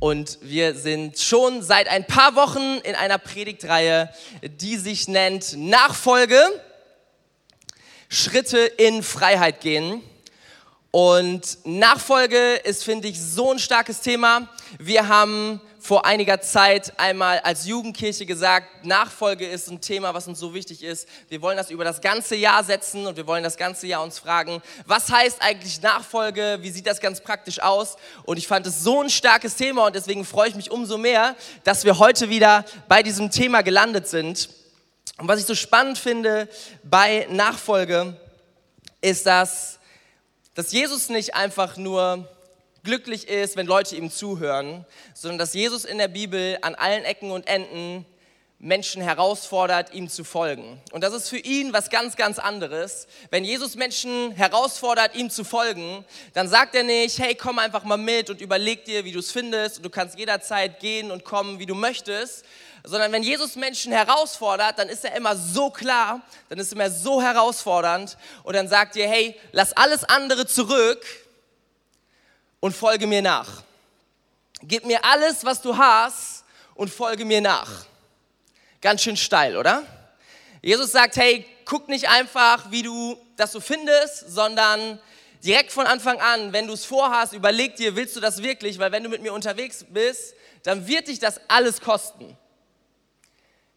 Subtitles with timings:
[0.00, 4.08] Und wir sind schon seit ein paar Wochen in einer Predigtreihe,
[4.40, 6.40] die sich nennt Nachfolge,
[8.08, 10.02] Schritte in Freiheit gehen.
[10.90, 14.48] Und Nachfolge ist, finde ich, so ein starkes Thema.
[14.78, 20.38] Wir haben vor einiger Zeit einmal als Jugendkirche gesagt, Nachfolge ist ein Thema, was uns
[20.38, 21.08] so wichtig ist.
[21.28, 24.18] Wir wollen das über das ganze Jahr setzen und wir wollen das ganze Jahr uns
[24.18, 26.58] fragen, was heißt eigentlich Nachfolge?
[26.60, 27.96] Wie sieht das ganz praktisch aus?
[28.24, 31.34] Und ich fand es so ein starkes Thema und deswegen freue ich mich umso mehr,
[31.64, 34.50] dass wir heute wieder bei diesem Thema gelandet sind.
[35.16, 36.46] Und was ich so spannend finde
[36.84, 38.16] bei Nachfolge,
[39.00, 39.78] ist, dass,
[40.54, 42.28] dass Jesus nicht einfach nur
[42.82, 44.84] glücklich ist, wenn Leute ihm zuhören,
[45.14, 48.06] sondern dass Jesus in der Bibel an allen Ecken und Enden
[48.62, 50.82] Menschen herausfordert, ihm zu folgen.
[50.92, 53.06] Und das ist für ihn was ganz, ganz anderes.
[53.30, 57.96] Wenn Jesus Menschen herausfordert, ihm zu folgen, dann sagt er nicht, hey, komm einfach mal
[57.96, 61.58] mit und überleg dir, wie du es findest und du kannst jederzeit gehen und kommen,
[61.58, 62.44] wie du möchtest.
[62.84, 66.90] Sondern wenn Jesus Menschen herausfordert, dann ist er immer so klar, dann ist er immer
[66.90, 71.02] so herausfordernd und dann sagt er, hey, lass alles andere zurück
[72.60, 73.62] und folge mir nach.
[74.62, 76.44] Gib mir alles, was du hast
[76.74, 77.86] und folge mir nach.
[78.80, 79.82] Ganz schön steil, oder?
[80.62, 84.98] Jesus sagt, hey, guck nicht einfach, wie du das so findest, sondern
[85.42, 88.78] direkt von Anfang an, wenn du es vorhast, überleg dir, willst du das wirklich?
[88.78, 92.36] Weil wenn du mit mir unterwegs bist, dann wird dich das alles kosten.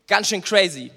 [0.07, 0.91] Ganz schön crazy.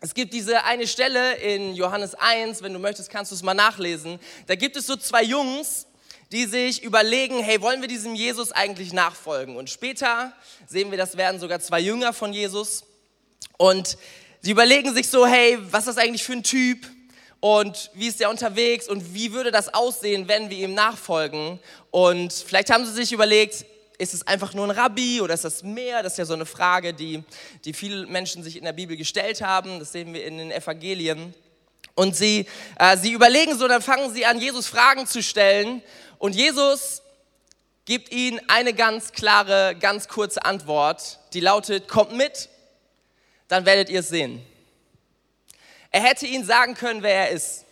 [0.00, 3.54] Es gibt diese eine Stelle in Johannes 1, wenn du möchtest, kannst du es mal
[3.54, 4.18] nachlesen.
[4.46, 5.86] Da gibt es so zwei Jungs,
[6.32, 9.56] die sich überlegen, hey, wollen wir diesem Jesus eigentlich nachfolgen?
[9.56, 10.32] Und später
[10.66, 12.84] sehen wir, das werden sogar zwei Jünger von Jesus.
[13.56, 13.96] Und
[14.40, 16.86] sie überlegen sich so, hey, was ist das eigentlich für ein Typ?
[17.40, 18.88] Und wie ist der unterwegs?
[18.88, 21.60] Und wie würde das aussehen, wenn wir ihm nachfolgen?
[21.90, 23.64] Und vielleicht haben sie sich überlegt,
[23.98, 26.02] ist es einfach nur ein Rabbi oder ist das mehr?
[26.02, 27.22] Das ist ja so eine Frage, die,
[27.64, 29.78] die viele Menschen sich in der Bibel gestellt haben.
[29.78, 31.34] Das sehen wir in den Evangelien.
[31.94, 32.46] Und sie,
[32.78, 35.82] äh, sie überlegen so, dann fangen sie an, Jesus Fragen zu stellen.
[36.18, 37.02] Und Jesus
[37.84, 42.48] gibt ihnen eine ganz klare, ganz kurze Antwort, die lautet, kommt mit,
[43.48, 44.44] dann werdet ihr es sehen.
[45.90, 47.64] Er hätte ihnen sagen können, wer er ist.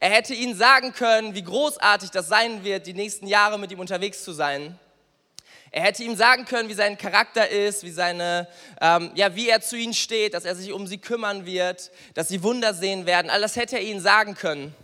[0.00, 3.78] Er hätte ihnen sagen können, wie großartig das sein wird, die nächsten Jahre mit ihm
[3.78, 4.78] unterwegs zu sein.
[5.70, 8.48] Er hätte ihm sagen können, wie sein Charakter ist, wie, seine,
[8.80, 12.28] ähm, ja, wie er zu ihnen steht, dass er sich um sie kümmern wird, dass
[12.28, 13.30] sie Wunder sehen werden.
[13.30, 14.74] All das hätte er ihnen sagen können.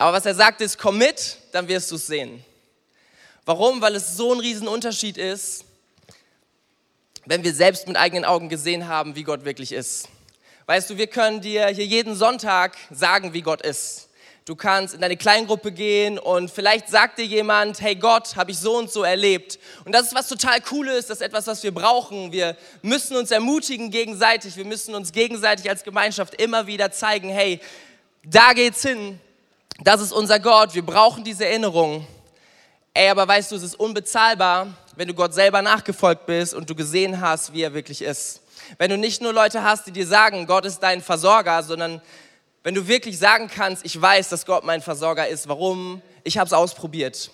[0.00, 2.42] Aber was er sagt ist, komm mit, dann wirst du es sehen.
[3.44, 3.82] Warum?
[3.82, 5.66] Weil es so ein Riesenunterschied ist,
[7.26, 10.08] wenn wir selbst mit eigenen Augen gesehen haben, wie Gott wirklich ist.
[10.64, 14.08] Weißt du, wir können dir hier jeden Sonntag sagen, wie Gott ist.
[14.46, 18.58] Du kannst in deine Kleingruppe gehen und vielleicht sagt dir jemand, hey Gott, habe ich
[18.58, 19.58] so und so erlebt.
[19.84, 22.32] Und das ist was total Cooles, das ist etwas, was wir brauchen.
[22.32, 27.60] Wir müssen uns ermutigen gegenseitig, wir müssen uns gegenseitig als Gemeinschaft immer wieder zeigen, hey,
[28.24, 29.20] da geht's hin,
[29.82, 32.06] das ist unser Gott, wir brauchen diese Erinnerung.
[32.92, 36.74] Ey, aber weißt du, es ist unbezahlbar, wenn du Gott selber nachgefolgt bist und du
[36.74, 38.42] gesehen hast, wie er wirklich ist.
[38.78, 42.02] Wenn du nicht nur Leute hast, die dir sagen, Gott ist dein Versorger, sondern
[42.62, 45.48] wenn du wirklich sagen kannst, ich weiß, dass Gott mein Versorger ist.
[45.48, 46.02] Warum?
[46.24, 47.30] Ich habe es ausprobiert.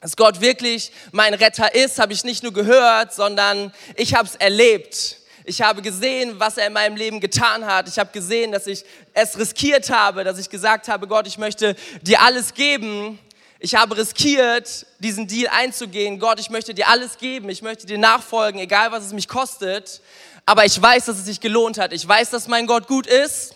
[0.00, 4.34] Dass Gott wirklich mein Retter ist, habe ich nicht nur gehört, sondern ich habe es
[4.36, 5.18] erlebt.
[5.48, 7.88] Ich habe gesehen, was er in meinem Leben getan hat.
[7.88, 11.74] Ich habe gesehen, dass ich es riskiert habe, dass ich gesagt habe, Gott, ich möchte
[12.02, 13.18] dir alles geben.
[13.58, 16.18] Ich habe riskiert, diesen Deal einzugehen.
[16.18, 17.48] Gott, ich möchte dir alles geben.
[17.48, 20.02] Ich möchte dir nachfolgen, egal was es mich kostet.
[20.44, 21.94] Aber ich weiß, dass es sich gelohnt hat.
[21.94, 23.54] Ich weiß, dass mein Gott gut ist.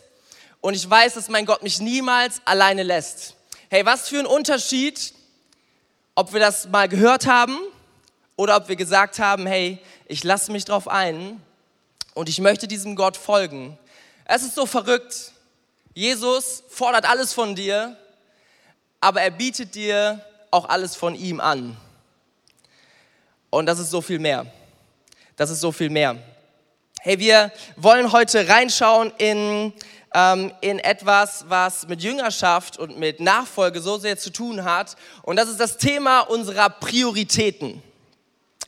[0.63, 3.35] Und ich weiß, dass mein Gott mich niemals alleine lässt.
[3.69, 5.13] Hey, was für ein Unterschied,
[6.15, 7.59] ob wir das mal gehört haben
[8.37, 11.39] oder ob wir gesagt haben, hey, ich lasse mich drauf ein
[12.15, 13.79] und ich möchte diesem Gott folgen.
[14.25, 15.33] Es ist so verrückt.
[15.95, 17.97] Jesus fordert alles von dir,
[19.01, 21.77] aber er bietet dir auch alles von ihm an.
[23.51, 24.47] Und das ist so viel mehr.
[25.37, 26.17] Das ist so viel mehr.
[27.01, 29.73] Hey, wir wollen heute reinschauen in,
[30.15, 34.97] ähm, in etwas, was mit Jüngerschaft und mit Nachfolge so sehr zu tun hat.
[35.23, 37.83] Und das ist das Thema unserer Prioritäten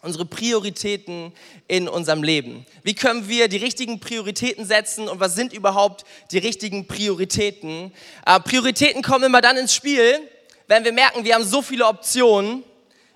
[0.04, 1.32] unsere Prioritäten
[1.66, 2.66] in unserem Leben.
[2.82, 7.92] Wie können wir die richtigen Prioritäten setzen und was sind überhaupt die richtigen Prioritäten?
[8.26, 10.20] Äh, Prioritäten kommen immer dann ins Spiel,
[10.66, 12.62] wenn wir merken, wir haben so viele Optionen.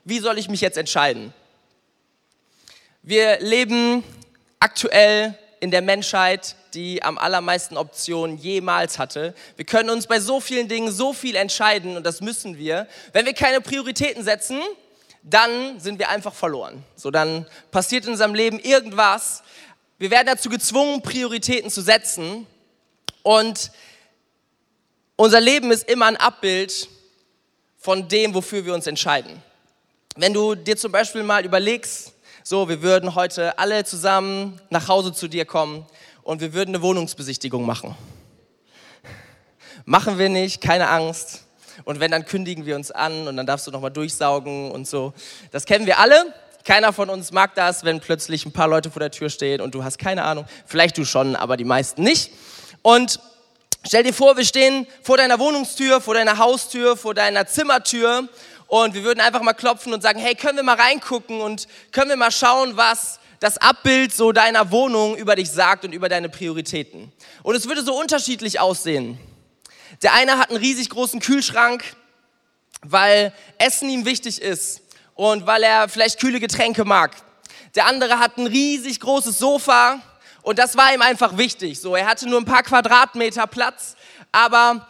[0.05, 1.33] Wie soll ich mich jetzt entscheiden?
[3.03, 4.03] Wir leben
[4.61, 9.35] aktuell in der Menschheit, die am allermeisten Optionen jemals hatte.
[9.57, 12.87] Wir können uns bei so vielen Dingen so viel entscheiden und das müssen wir.
[13.13, 14.61] Wenn wir keine Prioritäten setzen,
[15.31, 16.85] dann sind wir einfach verloren.
[16.97, 19.43] So, dann passiert in unserem Leben irgendwas.
[19.99, 22.47] Wir werden dazu gezwungen, Prioritäten zu setzen.
[23.23, 23.71] Und
[25.17, 26.89] unser Leben ist immer ein Abbild
[27.79, 29.43] von dem, wofür wir uns entscheiden.
[30.17, 35.13] Wenn du dir zum Beispiel mal überlegst, so, wir würden heute alle zusammen nach Hause
[35.13, 35.87] zu dir kommen
[36.23, 37.95] und wir würden eine Wohnungsbesichtigung machen.
[39.85, 41.45] Machen wir nicht, keine Angst.
[41.85, 45.13] Und wenn, dann kündigen wir uns an und dann darfst du nochmal durchsaugen und so.
[45.51, 46.33] Das kennen wir alle.
[46.65, 49.75] Keiner von uns mag das, wenn plötzlich ein paar Leute vor der Tür stehen und
[49.75, 50.45] du hast keine Ahnung.
[50.67, 52.33] Vielleicht du schon, aber die meisten nicht.
[52.83, 53.21] Und
[53.87, 58.29] stell dir vor, wir stehen vor deiner Wohnungstür, vor deiner Haustür, vor deiner Zimmertür
[58.67, 62.11] und wir würden einfach mal klopfen und sagen, hey, können wir mal reingucken und können
[62.11, 66.29] wir mal schauen, was das Abbild so deiner Wohnung über dich sagt und über deine
[66.29, 67.13] Prioritäten.
[67.43, 69.19] Und es würde so unterschiedlich aussehen.
[70.03, 71.83] Der eine hat einen riesig großen Kühlschrank,
[72.83, 74.81] weil Essen ihm wichtig ist
[75.15, 77.17] und weil er vielleicht kühle Getränke mag.
[77.75, 80.01] Der andere hat ein riesig großes Sofa
[80.43, 81.81] und das war ihm einfach wichtig.
[81.81, 83.97] So, er hatte nur ein paar Quadratmeter Platz,
[84.31, 84.87] aber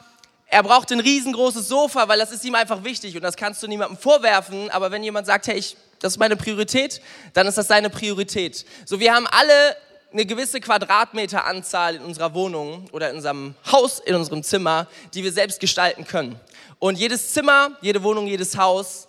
[0.46, 3.66] er braucht ein riesengroßes Sofa, weil das ist ihm einfach wichtig und das kannst du
[3.66, 4.70] niemandem vorwerfen.
[4.70, 7.00] Aber wenn jemand sagt, hey, ich, das ist meine Priorität,
[7.32, 8.64] dann ist das seine Priorität.
[8.84, 9.76] So, wir haben alle
[10.12, 15.32] eine gewisse Quadratmeteranzahl in unserer Wohnung oder in unserem Haus, in unserem Zimmer, die wir
[15.32, 16.40] selbst gestalten können.
[16.78, 19.08] Und jedes Zimmer, jede Wohnung, jedes Haus,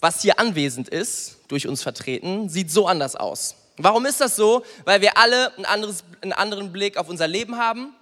[0.00, 3.56] was hier anwesend ist, durch uns vertreten, sieht so anders aus.
[3.76, 4.64] Warum ist das so?
[4.84, 7.94] Weil wir alle ein anderes, einen anderen Blick auf unser Leben haben,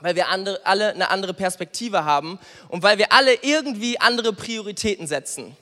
[0.00, 2.38] weil wir andere, alle eine andere Perspektive haben
[2.68, 5.56] und weil wir alle irgendwie andere Prioritäten setzen.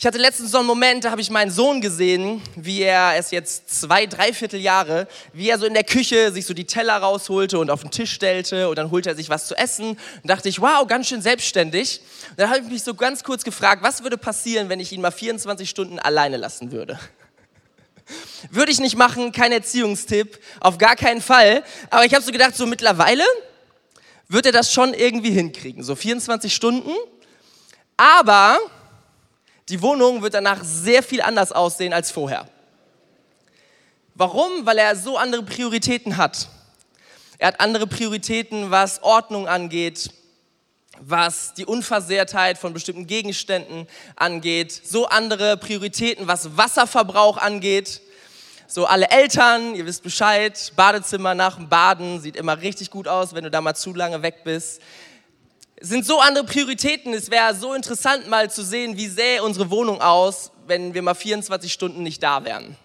[0.00, 3.30] Ich hatte letztens so einen Moment, da habe ich meinen Sohn gesehen, wie er, es
[3.32, 7.58] jetzt zwei, dreiviertel Jahre, wie er so in der Küche sich so die Teller rausholte
[7.58, 9.90] und auf den Tisch stellte und dann holte er sich was zu essen.
[9.90, 12.00] Und dachte ich, wow, ganz schön selbstständig.
[12.30, 15.02] Und dann habe ich mich so ganz kurz gefragt, was würde passieren, wenn ich ihn
[15.02, 16.98] mal 24 Stunden alleine lassen würde?
[18.50, 21.62] Würde ich nicht machen, kein Erziehungstipp, auf gar keinen Fall.
[21.90, 23.24] Aber ich habe so gedacht, so mittlerweile
[24.28, 26.90] wird er das schon irgendwie hinkriegen, so 24 Stunden.
[27.98, 28.58] Aber
[29.70, 32.48] die Wohnung wird danach sehr viel anders aussehen als vorher.
[34.14, 34.66] Warum?
[34.66, 36.48] Weil er so andere Prioritäten hat.
[37.38, 40.10] Er hat andere Prioritäten, was Ordnung angeht,
[40.98, 43.86] was die Unversehrtheit von bestimmten Gegenständen
[44.16, 48.02] angeht, so andere Prioritäten, was Wasserverbrauch angeht.
[48.66, 53.34] So alle Eltern, ihr wisst Bescheid, Badezimmer nach dem Baden sieht immer richtig gut aus,
[53.34, 54.82] wenn du da mal zu lange weg bist.
[55.82, 57.14] Sind so andere Prioritäten.
[57.14, 61.14] Es wäre so interessant mal zu sehen, wie sähe unsere Wohnung aus, wenn wir mal
[61.14, 62.76] 24 Stunden nicht da wären.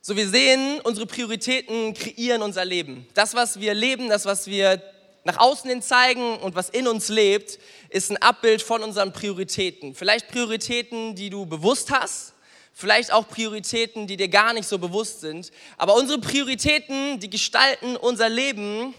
[0.00, 3.06] So, wir sehen, unsere Prioritäten kreieren unser Leben.
[3.14, 4.80] Das, was wir leben, das, was wir
[5.24, 9.96] nach außen hin zeigen und was in uns lebt, ist ein Abbild von unseren Prioritäten.
[9.96, 12.34] Vielleicht Prioritäten, die du bewusst hast,
[12.72, 15.50] vielleicht auch Prioritäten, die dir gar nicht so bewusst sind.
[15.78, 18.94] Aber unsere Prioritäten, die gestalten unser Leben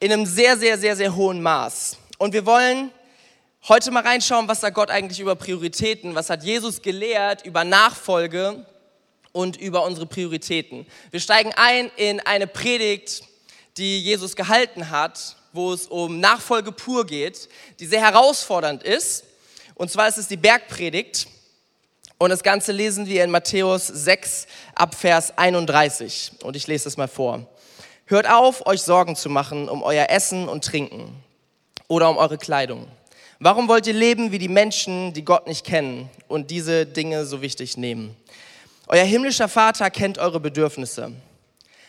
[0.00, 1.98] in einem sehr, sehr, sehr, sehr hohen Maß.
[2.16, 2.90] Und wir wollen
[3.68, 8.64] heute mal reinschauen, was sagt Gott eigentlich über Prioritäten, was hat Jesus gelehrt über Nachfolge
[9.32, 10.86] und über unsere Prioritäten.
[11.10, 13.24] Wir steigen ein in eine Predigt,
[13.76, 19.24] die Jesus gehalten hat, wo es um Nachfolge pur geht, die sehr herausfordernd ist.
[19.74, 21.28] Und zwar ist es die Bergpredigt.
[22.16, 26.32] Und das Ganze lesen wir in Matthäus 6 ab Vers 31.
[26.42, 27.46] Und ich lese es mal vor.
[28.10, 31.14] Hört auf, euch Sorgen zu machen um euer Essen und Trinken
[31.86, 32.88] oder um eure Kleidung.
[33.38, 37.40] Warum wollt ihr leben wie die Menschen, die Gott nicht kennen und diese Dinge so
[37.40, 38.16] wichtig nehmen?
[38.88, 41.12] Euer himmlischer Vater kennt eure Bedürfnisse.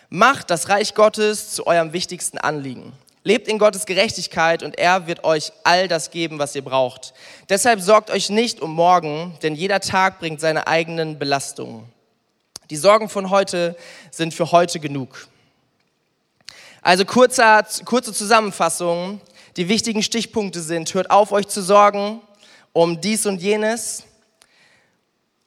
[0.10, 2.94] Macht das Reich Gottes zu eurem wichtigsten Anliegen.
[3.24, 7.16] Lebt in Gottes Gerechtigkeit und er wird euch all das geben, was ihr braucht.
[7.50, 11.86] Deshalb sorgt euch nicht um morgen, denn jeder Tag bringt seine eigenen Belastungen.
[12.70, 13.76] Die Sorgen von heute
[14.12, 15.31] sind für heute genug.
[16.82, 19.22] Also kurzer, kurze Zusammenfassung.
[19.58, 22.22] Die wichtigen Stichpunkte sind, hört auf, euch zu sorgen
[22.74, 24.04] um dies und jenes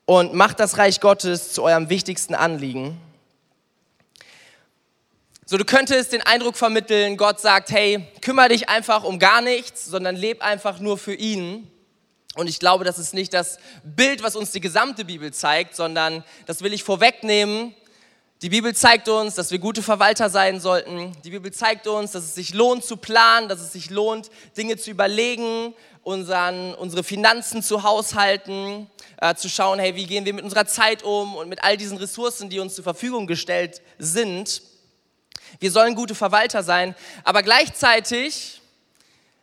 [0.05, 3.01] und macht das Reich Gottes zu eurem wichtigsten Anliegen.
[5.47, 9.87] So, du könntest den Eindruck vermitteln, Gott sagt, hey, kümmere dich einfach um gar nichts,
[9.87, 11.71] sondern leb einfach nur für ihn.
[12.35, 16.25] Und ich glaube, das ist nicht das Bild, was uns die gesamte Bibel zeigt, sondern
[16.47, 17.75] das will ich vorwegnehmen.
[18.45, 21.17] Die Bibel zeigt uns, dass wir gute Verwalter sein sollten.
[21.25, 24.77] Die Bibel zeigt uns, dass es sich lohnt zu planen, dass es sich lohnt, Dinge
[24.77, 25.73] zu überlegen,
[26.03, 28.91] unseren, unsere Finanzen zu haushalten,
[29.23, 31.97] äh, zu schauen, hey, wie gehen wir mit unserer Zeit um und mit all diesen
[31.97, 34.61] Ressourcen, die uns zur Verfügung gestellt sind.
[35.59, 38.61] Wir sollen gute Verwalter sein, aber gleichzeitig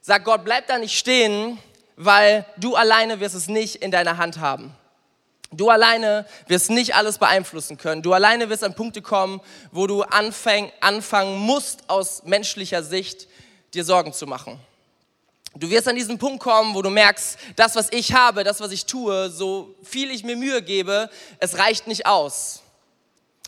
[0.02, 1.58] sagt Gott, bleib da nicht stehen,
[1.96, 4.76] weil du alleine wirst es nicht in deiner Hand haben.
[5.52, 8.02] Du alleine wirst nicht alles beeinflussen können.
[8.02, 9.42] Du alleine wirst an Punkte kommen,
[9.72, 13.28] wo du anfäng, anfangen musst, aus menschlicher Sicht
[13.74, 14.60] dir Sorgen zu machen.
[15.54, 18.72] Du wirst an diesen Punkt kommen, wo du merkst, das, was ich habe, das, was
[18.72, 22.62] ich tue, so viel ich mir Mühe gebe, es reicht nicht aus.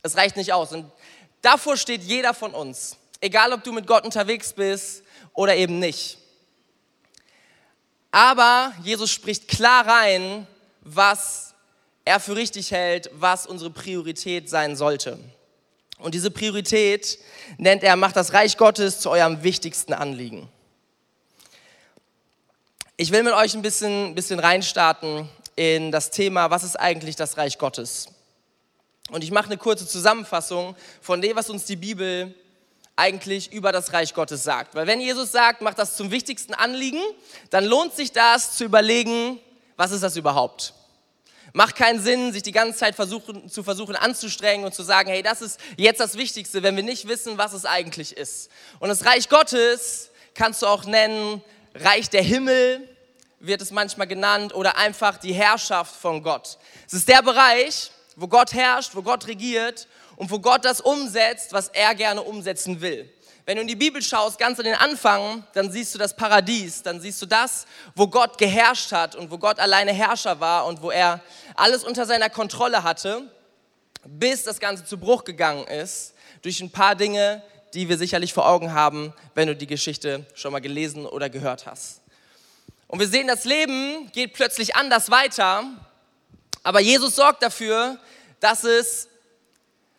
[0.02, 0.74] Es reicht nicht aus.
[0.74, 0.92] Und
[1.42, 2.98] davor steht jeder von uns.
[3.22, 6.18] Egal, ob du mit Gott unterwegs bist oder eben nicht.
[8.12, 10.46] Aber Jesus spricht klar rein,
[10.82, 11.53] was
[12.06, 15.18] er für richtig hält, was unsere Priorität sein sollte.
[16.00, 17.18] Und diese Priorität
[17.58, 20.50] nennt er, macht das Reich Gottes zu eurem wichtigsten Anliegen.
[22.98, 27.38] Ich will mit euch ein bisschen, bisschen reinstarten in das Thema, was ist eigentlich das
[27.38, 28.08] Reich Gottes?
[29.10, 32.34] Und ich mache eine kurze Zusammenfassung von dem, was uns die Bibel
[32.96, 34.76] eigentlich über das Reich Gottes sagt.
[34.76, 37.02] Weil wenn Jesus sagt, macht das zum wichtigsten Anliegen,
[37.50, 39.40] dann lohnt sich das zu überlegen,
[39.78, 40.74] was ist das überhaupt?
[41.56, 45.22] Macht keinen Sinn, sich die ganze Zeit versuchen, zu versuchen anzustrengen und zu sagen, hey,
[45.22, 48.50] das ist jetzt das Wichtigste, wenn wir nicht wissen, was es eigentlich ist.
[48.80, 51.44] Und das Reich Gottes kannst du auch nennen,
[51.76, 52.88] Reich der Himmel
[53.40, 56.58] wird es manchmal genannt oder einfach die Herrschaft von Gott.
[56.88, 61.54] Es ist der Bereich, wo Gott herrscht, wo Gott regiert und wo Gott das umsetzt,
[61.54, 63.13] was er gerne umsetzen will.
[63.46, 66.82] Wenn du in die Bibel schaust, ganz an den Anfang, dann siehst du das Paradies,
[66.82, 70.82] dann siehst du das, wo Gott geherrscht hat und wo Gott alleine Herrscher war und
[70.82, 71.20] wo er
[71.56, 73.24] alles unter seiner Kontrolle hatte,
[74.06, 78.48] bis das Ganze zu Bruch gegangen ist, durch ein paar Dinge, die wir sicherlich vor
[78.48, 82.00] Augen haben, wenn du die Geschichte schon mal gelesen oder gehört hast.
[82.88, 85.66] Und wir sehen, das Leben geht plötzlich anders weiter,
[86.64, 88.00] aber Jesus sorgt dafür,
[88.40, 89.10] dass es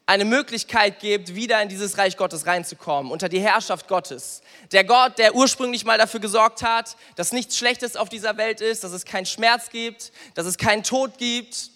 [0.06, 4.42] eine Möglichkeit gibt, wieder in dieses Reich Gottes reinzukommen, unter die Herrschaft Gottes.
[4.70, 8.84] Der Gott, der ursprünglich mal dafür gesorgt hat, dass nichts Schlechtes auf dieser Welt ist,
[8.84, 11.70] dass es keinen Schmerz gibt, dass es keinen Tod gibt,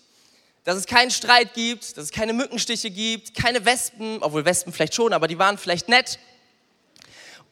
[0.65, 4.95] dass es keinen Streit gibt, dass es keine Mückenstiche gibt, keine Wespen, obwohl Wespen vielleicht
[4.95, 6.19] schon, aber die waren vielleicht nett.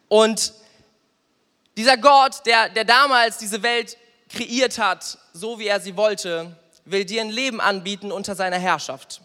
[0.09, 0.53] Und
[1.79, 3.97] dieser Gott, der, der damals diese Welt
[4.29, 6.55] kreiert hat, so wie er sie wollte,
[6.85, 9.23] will dir ein Leben anbieten unter seiner Herrschaft.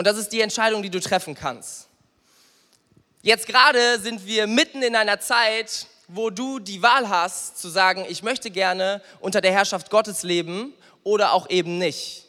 [0.00, 1.86] Und das ist die Entscheidung, die du treffen kannst.
[3.20, 8.06] Jetzt gerade sind wir mitten in einer Zeit, wo du die Wahl hast, zu sagen,
[8.08, 10.72] ich möchte gerne unter der Herrschaft Gottes leben
[11.04, 12.24] oder auch eben nicht.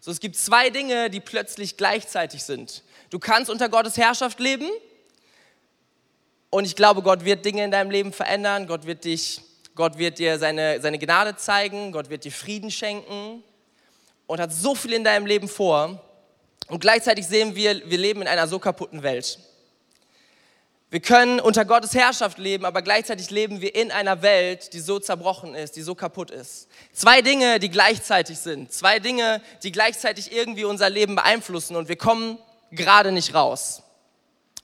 [0.00, 2.84] So, es gibt zwei Dinge, die plötzlich gleichzeitig sind.
[3.10, 4.70] Du kannst unter Gottes Herrschaft leben
[6.50, 8.68] und ich glaube, Gott wird Dinge in deinem Leben verändern.
[8.68, 9.40] Gott wird dich,
[9.74, 11.90] Gott wird dir seine, seine Gnade zeigen.
[11.90, 13.42] Gott wird dir Frieden schenken
[14.28, 16.05] und hat so viel in deinem Leben vor.
[16.68, 19.38] Und gleichzeitig sehen wir, wir leben in einer so kaputten Welt.
[20.88, 25.00] Wir können unter Gottes Herrschaft leben, aber gleichzeitig leben wir in einer Welt, die so
[25.00, 26.68] zerbrochen ist, die so kaputt ist.
[26.92, 28.72] Zwei Dinge, die gleichzeitig sind.
[28.72, 32.38] Zwei Dinge, die gleichzeitig irgendwie unser Leben beeinflussen und wir kommen
[32.70, 33.82] gerade nicht raus.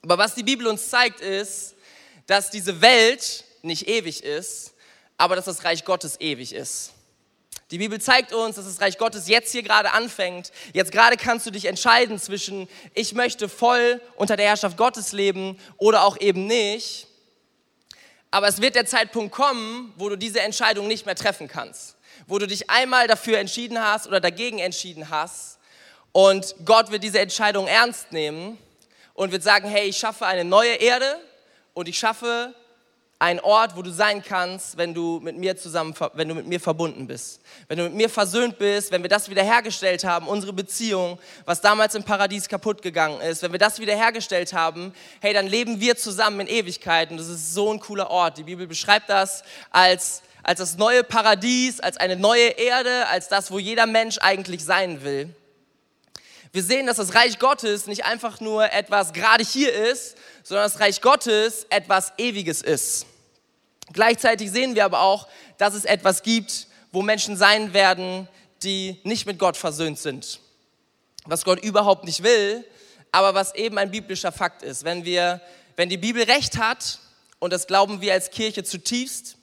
[0.02, 1.74] Aber was die Bibel uns zeigt, ist,
[2.26, 4.74] dass diese Welt nicht ewig ist,
[5.16, 6.92] aber dass das Reich Gottes ewig ist.
[7.72, 10.52] Die Bibel zeigt uns, dass das Reich Gottes jetzt hier gerade anfängt.
[10.74, 15.58] Jetzt gerade kannst du dich entscheiden zwischen, ich möchte voll unter der Herrschaft Gottes leben
[15.78, 17.06] oder auch eben nicht.
[18.30, 21.96] Aber es wird der Zeitpunkt kommen, wo du diese Entscheidung nicht mehr treffen kannst.
[22.26, 25.58] Wo du dich einmal dafür entschieden hast oder dagegen entschieden hast.
[26.12, 28.58] Und Gott wird diese Entscheidung ernst nehmen
[29.14, 31.18] und wird sagen, hey, ich schaffe eine neue Erde
[31.72, 32.54] und ich schaffe
[33.22, 36.58] ein Ort, wo du sein kannst, wenn du mit mir zusammen, wenn du mit mir
[36.58, 41.20] verbunden bist, wenn du mit mir versöhnt bist, wenn wir das wiederhergestellt haben, unsere Beziehung,
[41.44, 45.78] was damals im Paradies kaputt gegangen ist, wenn wir das wiederhergestellt haben, hey, dann leben
[45.78, 48.38] wir zusammen in Ewigkeit und das ist so ein cooler Ort.
[48.38, 53.52] Die Bibel beschreibt das als als das neue Paradies, als eine neue Erde, als das,
[53.52, 55.32] wo jeder Mensch eigentlich sein will.
[56.50, 60.80] Wir sehen, dass das Reich Gottes nicht einfach nur etwas gerade hier ist, sondern das
[60.80, 63.06] Reich Gottes etwas Ewiges ist.
[63.92, 68.28] Gleichzeitig sehen wir aber auch, dass es etwas gibt, wo Menschen sein werden,
[68.62, 70.40] die nicht mit Gott versöhnt sind.
[71.24, 72.64] Was Gott überhaupt nicht will,
[73.12, 74.84] aber was eben ein biblischer Fakt ist.
[74.84, 75.40] Wenn, wir,
[75.76, 76.98] wenn die Bibel recht hat,
[77.38, 79.36] und das glauben wir als Kirche zutiefst,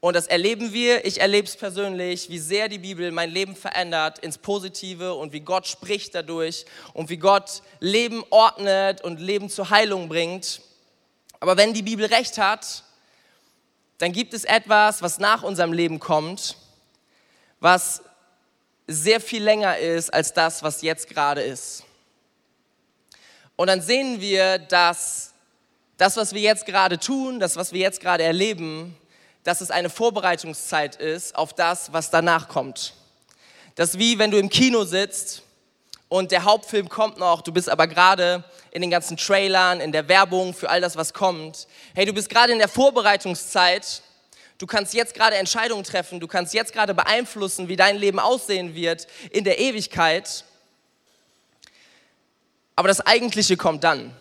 [0.00, 4.18] und das erleben wir, ich erlebe es persönlich, wie sehr die Bibel mein Leben verändert
[4.20, 9.68] ins Positive und wie Gott spricht dadurch und wie Gott Leben ordnet und Leben zur
[9.68, 10.62] Heilung bringt.
[11.38, 12.82] Aber wenn die Bibel recht hat,
[14.00, 16.56] dann gibt es etwas, was nach unserem Leben kommt,
[17.60, 18.02] was
[18.86, 21.84] sehr viel länger ist als das, was jetzt gerade ist.
[23.56, 25.34] Und dann sehen wir, dass
[25.98, 28.96] das, was wir jetzt gerade tun, das, was wir jetzt gerade erleben,
[29.44, 32.94] dass es eine Vorbereitungszeit ist auf das, was danach kommt.
[33.74, 35.42] Das wie wenn du im Kino sitzt
[36.10, 40.08] und der Hauptfilm kommt noch, du bist aber gerade in den ganzen Trailern, in der
[40.08, 41.68] Werbung für all das, was kommt.
[41.94, 44.02] Hey, du bist gerade in der Vorbereitungszeit.
[44.58, 48.74] Du kannst jetzt gerade Entscheidungen treffen, du kannst jetzt gerade beeinflussen, wie dein Leben aussehen
[48.74, 50.44] wird in der Ewigkeit.
[52.74, 54.12] Aber das Eigentliche kommt dann.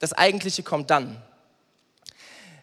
[0.00, 1.22] Das Eigentliche kommt dann.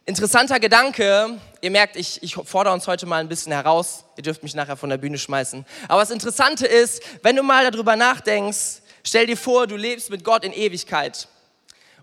[0.10, 1.40] Interessanter Gedanke.
[1.62, 4.06] Ihr merkt, ich, ich fordere uns heute mal ein bisschen heraus.
[4.18, 5.64] Ihr dürft mich nachher von der Bühne schmeißen.
[5.88, 10.24] Aber das Interessante ist, wenn du mal darüber nachdenkst, stell dir vor, du lebst mit
[10.24, 11.28] Gott in Ewigkeit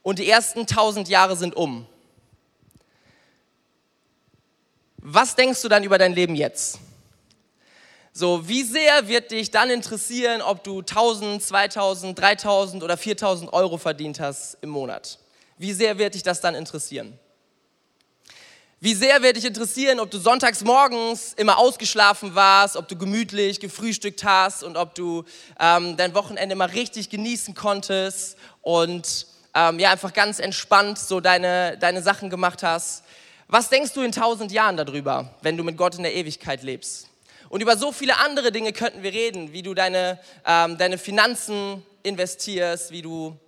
[0.02, 1.84] und die ersten tausend Jahre sind um.
[4.98, 6.78] Was denkst du dann über dein Leben jetzt?
[8.12, 13.78] So, wie sehr wird dich dann interessieren, ob du 1000, 2000, 3000 oder 4000 Euro
[13.78, 15.18] verdient hast im Monat?
[15.58, 17.18] Wie sehr wird dich das dann interessieren?
[18.78, 23.58] Wie sehr wird dich interessieren, ob du sonntags morgens immer ausgeschlafen warst, ob du gemütlich
[23.58, 25.24] gefrühstückt hast und ob du
[25.58, 31.78] ähm, dein Wochenende mal richtig genießen konntest und ähm, ja einfach ganz entspannt so deine,
[31.78, 33.02] deine Sachen gemacht hast.
[33.48, 37.08] Was denkst du in tausend Jahren darüber, wenn du mit Gott in der Ewigkeit lebst?
[37.48, 41.82] Und über so viele andere Dinge könnten wir reden, wie du deine, ähm, deine Finanzen
[42.02, 43.38] investierst, wie du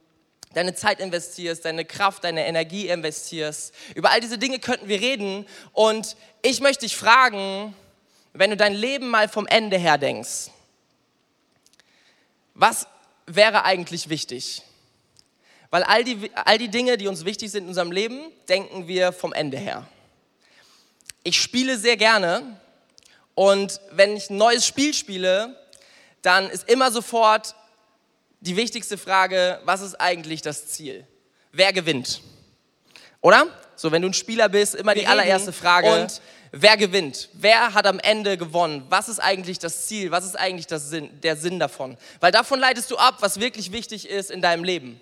[0.59, 3.73] deine Zeit investierst, deine Kraft, deine Energie investierst.
[3.95, 5.47] Über all diese Dinge könnten wir reden.
[5.73, 7.77] Und ich möchte dich fragen,
[8.33, 10.51] wenn du dein Leben mal vom Ende her denkst,
[12.55, 12.89] was
[13.27, 14.63] wäre eigentlich wichtig?
[15.71, 19.13] Weil all die, all die Dinge, die uns wichtig sind in unserem Leben, denken wir
[19.13, 19.87] vom Ende her.
[21.23, 22.59] Ich spiele sehr gerne
[23.37, 25.57] und wenn ich ein neues Spiel spiele,
[26.23, 27.55] dann ist immer sofort
[28.41, 31.07] die wichtigste Frage, was ist eigentlich das Ziel?
[31.53, 32.21] Wer gewinnt?
[33.21, 33.47] Oder?
[33.75, 36.03] So, wenn du ein Spieler bist, immer die allererste Frage.
[36.03, 36.21] Und
[36.53, 37.29] wer gewinnt?
[37.33, 38.85] Wer hat am Ende gewonnen?
[38.89, 40.11] Was ist eigentlich das Ziel?
[40.11, 41.97] Was ist eigentlich das Sinn, der Sinn davon?
[42.21, 45.01] Weil davon leitest du ab, was wirklich wichtig ist in deinem Leben.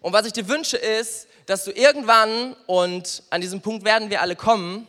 [0.00, 4.20] Und was ich dir wünsche ist, dass du irgendwann, und an diesem Punkt werden wir
[4.20, 4.86] alle kommen,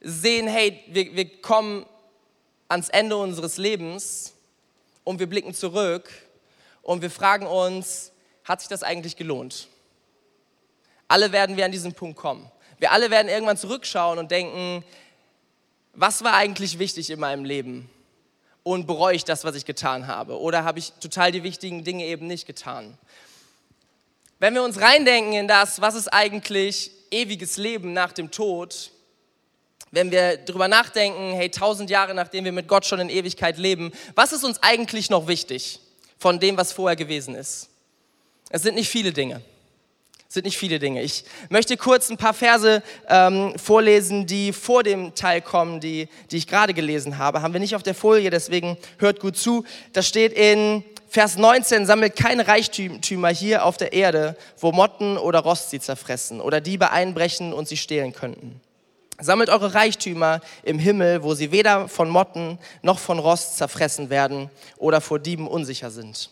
[0.00, 1.86] sehen, hey, wir, wir kommen
[2.68, 4.33] ans Ende unseres Lebens
[5.04, 6.10] und wir blicken zurück
[6.82, 8.12] und wir fragen uns,
[8.42, 9.68] hat sich das eigentlich gelohnt?
[11.08, 12.50] Alle werden wir an diesen Punkt kommen.
[12.78, 14.84] Wir alle werden irgendwann zurückschauen und denken,
[15.92, 17.88] was war eigentlich wichtig in meinem Leben?
[18.62, 20.40] Und bereue ich das, was ich getan habe?
[20.40, 22.98] Oder habe ich total die wichtigen Dinge eben nicht getan?
[24.38, 28.90] Wenn wir uns reindenken in das, was ist eigentlich ewiges Leben nach dem Tod,
[29.94, 33.92] wenn wir darüber nachdenken, hey, tausend Jahre nachdem wir mit Gott schon in Ewigkeit leben,
[34.14, 35.80] was ist uns eigentlich noch wichtig
[36.18, 37.68] von dem, was vorher gewesen ist?
[38.50, 39.40] Es sind nicht viele Dinge.
[40.28, 41.00] Es sind nicht viele Dinge.
[41.00, 46.38] Ich möchte kurz ein paar Verse ähm, vorlesen, die vor dem Teil kommen, die, die
[46.38, 47.40] ich gerade gelesen habe.
[47.40, 49.64] Haben wir nicht auf der Folie, deswegen hört gut zu.
[49.92, 55.38] Da steht in Vers 19, sammelt keine Reichtümer hier auf der Erde, wo Motten oder
[55.38, 58.60] Rost sie zerfressen oder Diebe einbrechen und sie stehlen könnten.
[59.20, 64.50] Sammelt eure Reichtümer im Himmel, wo sie weder von Motten noch von Rost zerfressen werden
[64.76, 66.30] oder vor Dieben unsicher sind.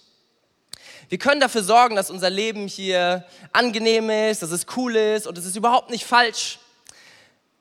[1.08, 5.36] Wir können dafür sorgen, dass unser Leben hier angenehm ist, dass es cool ist und
[5.36, 6.58] es ist überhaupt nicht falsch.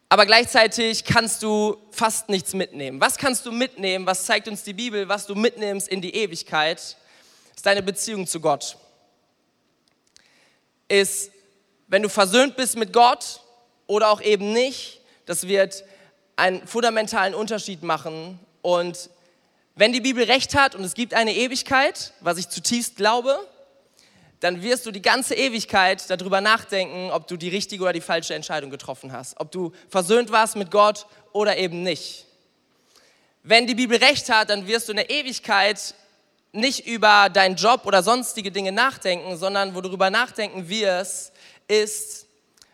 [0.07, 2.99] Aber gleichzeitig kannst du fast nichts mitnehmen.
[2.99, 4.05] Was kannst du mitnehmen?
[4.05, 5.07] Was zeigt uns die Bibel?
[5.07, 6.97] Was du mitnimmst in die Ewigkeit,
[7.55, 8.77] ist deine Beziehung zu Gott.
[10.88, 11.31] Ist,
[11.88, 13.41] wenn du versöhnt bist mit Gott
[13.88, 15.01] oder auch eben nicht,
[15.32, 15.86] das wird
[16.36, 18.38] einen fundamentalen Unterschied machen.
[18.62, 19.10] Und
[19.76, 23.39] wenn die Bibel recht hat und es gibt eine Ewigkeit, was ich zutiefst glaube,
[24.41, 28.34] dann wirst du die ganze Ewigkeit darüber nachdenken, ob du die richtige oder die falsche
[28.34, 32.26] Entscheidung getroffen hast, ob du versöhnt warst mit Gott oder eben nicht.
[33.44, 35.96] Wenn die Bibel recht hat, dann wirst du in der Ewigkeit
[36.52, 41.32] nicht über deinen Job oder sonstige Dinge nachdenken, sondern wo du darüber nachdenken wirst,
[41.70, 42.28] ist,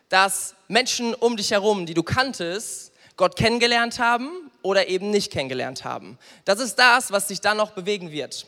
[0.09, 4.29] dass Menschen um dich herum, die du kanntest, Gott kennengelernt haben
[4.61, 6.17] oder eben nicht kennengelernt haben.
[6.45, 8.45] Das ist das, was dich dann noch bewegen wird.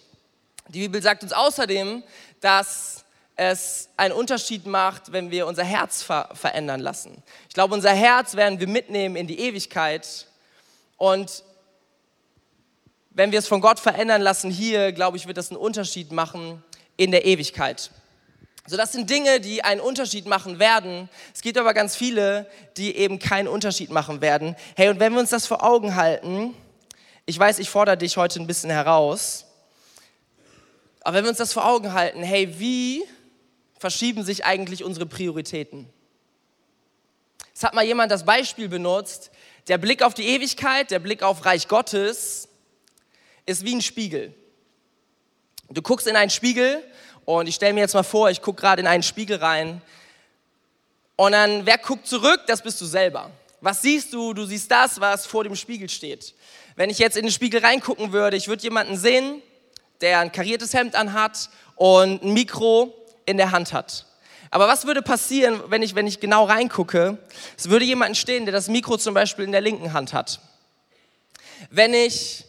[0.67, 2.04] Die Bibel sagt uns außerdem,
[2.39, 3.04] dass
[3.36, 7.24] es einen Unterschied macht, wenn wir unser Herz ver verändern lassen.
[7.48, 10.28] Ich glaube, unser Herz werden wir mitnehmen in die Ewigkeit.
[10.98, 11.43] Und
[13.12, 16.63] wenn wir es von Gott verändern lassen hier, glaube ich, wird das einen Unterschied machen
[16.98, 17.91] in der Ewigkeit.
[18.69, 21.10] So, das sind Dinge, die einen Unterschied machen werden.
[21.34, 24.55] Es gibt aber ganz viele, die eben keinen Unterschied machen werden.
[24.75, 26.53] Hey, und wenn wir uns das vor Augen halten,
[27.25, 29.47] ich weiß, ich fordere dich heute ein bisschen heraus,
[31.01, 33.03] aber wenn wir uns das vor Augen halten, hey, wie
[33.79, 35.89] verschieben sich eigentlich unsere Prioritäten?
[37.55, 39.32] Es hat mal jemand das Beispiel benutzt,
[39.67, 42.47] der Blick auf die Ewigkeit, der Blick auf Reich Gottes
[43.47, 44.36] ist wie ein Spiegel.
[45.71, 46.84] Du guckst in einen Spiegel
[47.30, 49.84] und ich stelle mir jetzt mal vor, ich gucke gerade in einen Spiegel rein
[51.15, 52.42] und dann, wer guckt zurück?
[52.48, 53.30] Das bist du selber.
[53.62, 54.34] Was siehst du?
[54.34, 56.34] Du siehst das, was vor dem Spiegel steht.
[56.76, 59.44] Wenn ich jetzt in den Spiegel reingucken würde, ich würde jemanden sehen,
[60.02, 62.96] der ein kariertes Hemd anhat und ein Mikro
[63.28, 64.08] in der Hand hat.
[64.50, 67.20] Aber was würde passieren, wenn ich, wenn ich genau reingucke?
[67.56, 70.39] Es würde jemanden stehen, der das Mikro zum Beispiel in der linken Hand hat.
[71.70, 72.46] Wenn ich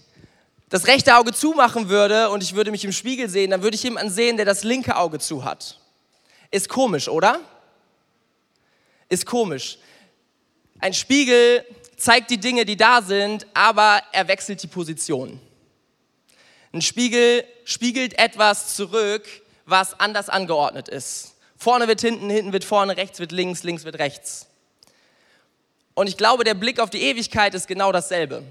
[0.71, 3.83] das rechte Auge zumachen würde und ich würde mich im Spiegel sehen, dann würde ich
[3.83, 5.79] jemanden sehen, der das linke Auge zu hat.
[6.51, 7.41] Ist komisch, oder?
[9.09, 9.79] Ist komisch.
[10.79, 11.65] Ein Spiegel
[11.97, 15.41] zeigt die Dinge, die da sind, aber er wechselt die Position.
[16.73, 19.27] Ein Spiegel spiegelt etwas zurück,
[19.67, 21.35] was anders angeordnet ist.
[21.57, 24.47] Vorne wird hinten, hinten wird vorne, rechts wird links, links wird rechts.
[25.95, 28.45] Und ich glaube, der Blick auf die Ewigkeit ist genau dasselbe.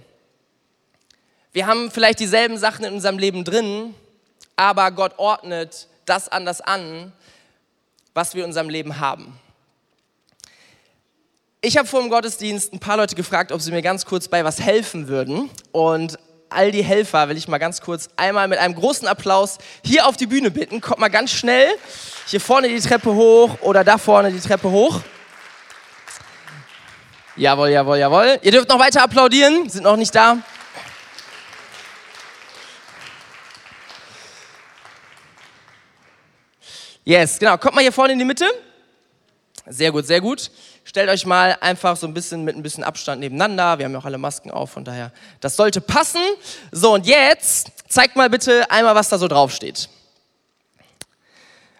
[1.51, 3.95] Wir haben vielleicht dieselben Sachen in unserem Leben drin,
[4.55, 7.11] aber Gott ordnet das anders an,
[8.13, 9.39] was wir in unserem Leben haben.
[11.61, 14.45] Ich habe vor dem Gottesdienst ein paar Leute gefragt, ob sie mir ganz kurz bei
[14.45, 15.49] was helfen würden.
[15.71, 20.07] Und all die Helfer will ich mal ganz kurz einmal mit einem großen Applaus hier
[20.07, 20.81] auf die Bühne bitten.
[20.81, 21.67] Kommt mal ganz schnell
[22.27, 25.01] hier vorne die Treppe hoch oder da vorne die Treppe hoch.
[27.35, 28.39] Jawohl, jawohl, jawohl.
[28.43, 30.37] Ihr dürft noch weiter applaudieren, sind noch nicht da.
[37.03, 37.57] Yes, genau.
[37.57, 38.45] Kommt mal hier vorne in die Mitte.
[39.67, 40.51] Sehr gut, sehr gut.
[40.83, 43.77] Stellt euch mal einfach so ein bisschen mit ein bisschen Abstand nebeneinander.
[43.77, 46.21] Wir haben ja auch alle Masken auf, von daher, das sollte passen.
[46.71, 49.89] So, und jetzt zeigt mal bitte einmal, was da so drauf steht.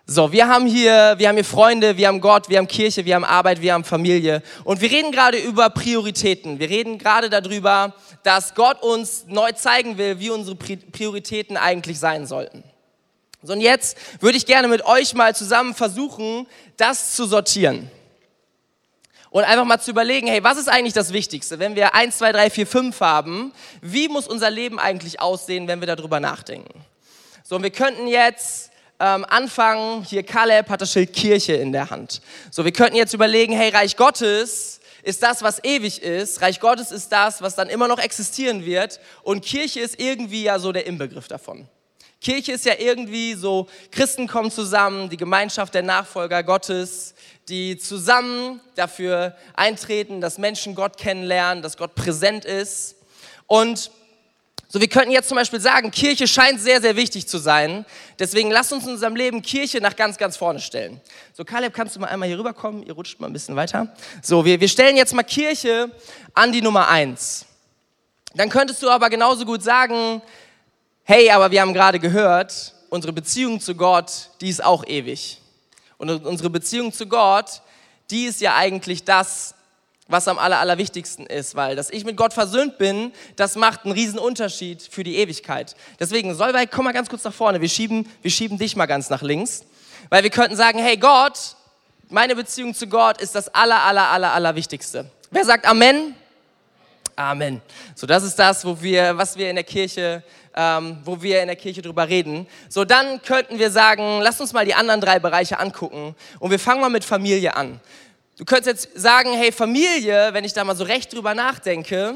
[0.06, 3.14] So, wir haben hier, wir haben hier Freunde, wir haben Gott, wir haben Kirche, wir
[3.14, 4.42] haben Arbeit, wir haben Familie.
[4.64, 6.60] Und wir reden gerade über Prioritäten.
[6.60, 12.26] Wir reden gerade darüber, dass Gott uns neu zeigen will, wie unsere Prioritäten eigentlich sein
[12.26, 12.64] sollten.
[13.42, 17.90] So, und jetzt würde ich gerne mit euch mal zusammen versuchen, das zu sortieren
[19.32, 21.60] und einfach mal zu überlegen, hey, was ist eigentlich das Wichtigste?
[21.60, 25.80] Wenn wir 1, 2, 3, 4, 5 haben, wie muss unser Leben eigentlich aussehen, wenn
[25.80, 26.82] wir darüber nachdenken?
[27.44, 31.90] So, und wir könnten jetzt ähm, anfangen, hier Kaleb hat das Schild Kirche in der
[31.90, 32.22] Hand.
[32.52, 36.42] So, wir könnten jetzt überlegen, hey, Reich Gottes ist das, was ewig ist.
[36.42, 39.00] Reich Gottes ist das, was dann immer noch existieren wird.
[39.24, 41.68] Und Kirche ist irgendwie ja so der Inbegriff davon.
[42.22, 47.16] Kirche ist ja irgendwie so, Christen kommen zusammen, die Gemeinschaft der Nachfolger Gottes,
[47.48, 52.96] die zusammen dafür eintreten, dass Menschen Gott kennenlernen, dass Gott präsent ist.
[53.48, 53.92] Und
[54.72, 57.86] so, wir könnten jetzt zum Beispiel sagen, Kirche scheint sehr, sehr wichtig zu sein.
[58.20, 61.02] Deswegen lasst uns in unserem Leben Kirche nach ganz, ganz vorne stellen.
[61.34, 62.84] So, Kaleb, kannst du mal einmal hier rüberkommen?
[62.84, 63.92] Ihr rutscht mal ein bisschen weiter.
[64.22, 65.90] So, wir, wir stellen jetzt mal Kirche
[66.36, 67.46] an die Nummer eins.
[68.36, 70.22] Dann könntest du aber genauso gut sagen,
[71.10, 75.42] hey, aber wir haben gerade gehört, unsere Beziehung zu Gott, die ist auch ewig.
[75.98, 77.64] Und unsere Beziehung zu Gott,
[78.12, 79.56] die ist ja eigentlich das,
[80.08, 83.94] was am aller, allerwichtigsten ist, weil dass ich mit Gott versöhnt bin, das macht einen
[83.94, 85.76] riesen Unterschied für die Ewigkeit.
[86.00, 89.10] Deswegen, Solveig, komm mal ganz kurz nach vorne, wir schieben, wir schieben dich mal ganz
[89.10, 89.64] nach links,
[90.10, 91.56] weil wir könnten sagen, hey Gott,
[92.10, 95.10] meine Beziehung zu Gott ist das aller, aller, aller, allerwichtigste.
[95.32, 96.14] Wer sagt Amen?
[97.20, 97.62] Amen.
[97.96, 100.24] So, das ist das, wo wir, was wir in der Kirche
[100.56, 102.48] ähm, wo wir in der Kirche drüber reden.
[102.70, 106.16] So, dann könnten wir sagen, lass uns mal die anderen drei Bereiche angucken.
[106.40, 107.80] Und wir fangen mal mit Familie an.
[108.38, 112.16] Du könntest jetzt sagen, hey, Familie, wenn ich da mal so recht drüber nachdenke,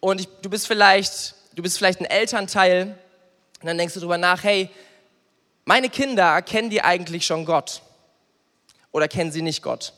[0.00, 2.98] und ich, du bist vielleicht, du bist vielleicht ein Elternteil,
[3.60, 4.68] und dann denkst du drüber nach, hey,
[5.64, 7.80] meine Kinder, kennen die eigentlich schon Gott?
[8.92, 9.94] Oder kennen sie nicht Gott?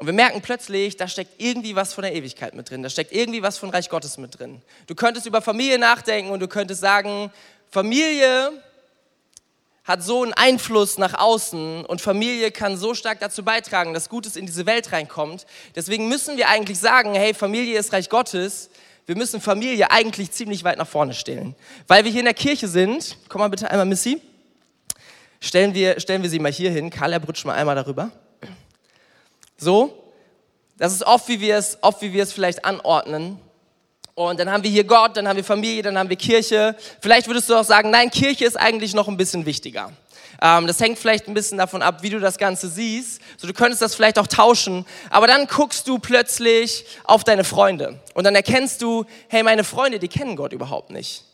[0.00, 3.12] Und wir merken plötzlich, da steckt irgendwie was von der Ewigkeit mit drin, da steckt
[3.12, 4.62] irgendwie was von Reich Gottes mit drin.
[4.86, 7.30] Du könntest über Familie nachdenken und du könntest sagen,
[7.68, 8.50] Familie
[9.84, 14.36] hat so einen Einfluss nach außen und Familie kann so stark dazu beitragen, dass Gutes
[14.36, 15.44] in diese Welt reinkommt.
[15.76, 18.70] Deswegen müssen wir eigentlich sagen, hey, Familie ist Reich Gottes.
[19.04, 21.54] Wir müssen Familie eigentlich ziemlich weit nach vorne stellen.
[21.88, 24.22] Weil wir hier in der Kirche sind, komm mal bitte einmal, Missy,
[25.40, 26.88] stellen wir, stellen wir sie mal hier hin.
[26.88, 28.10] Karl, er mal einmal darüber.
[29.60, 29.92] So,
[30.78, 33.38] das ist oft, wie wir es, oft, wie wir es vielleicht anordnen.
[34.14, 36.74] Und dann haben wir hier Gott, dann haben wir Familie, dann haben wir Kirche.
[37.02, 39.92] Vielleicht würdest du auch sagen, nein, Kirche ist eigentlich noch ein bisschen wichtiger.
[40.40, 43.20] Ähm, das hängt vielleicht ein bisschen davon ab, wie du das Ganze siehst.
[43.36, 44.86] So, du könntest das vielleicht auch tauschen.
[45.10, 48.00] Aber dann guckst du plötzlich auf deine Freunde.
[48.14, 51.24] Und dann erkennst du, hey, meine Freunde, die kennen Gott überhaupt nicht.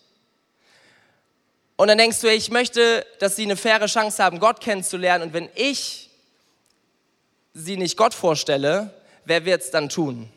[1.77, 5.29] Und dann denkst du, hey, ich möchte, dass sie eine faire Chance haben, Gott kennenzulernen.
[5.29, 6.06] Und wenn ich
[7.57, 8.91] sie nicht Gott vorstelle,
[9.25, 10.29] wer wird es dann tun?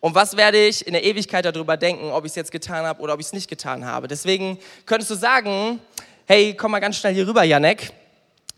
[0.00, 3.02] Und was werde ich in der Ewigkeit darüber denken, ob ich es jetzt getan habe
[3.02, 4.08] oder ob ich es nicht getan habe?
[4.08, 5.80] Deswegen könntest du sagen,
[6.26, 7.92] hey, komm mal ganz schnell hier rüber, Janek.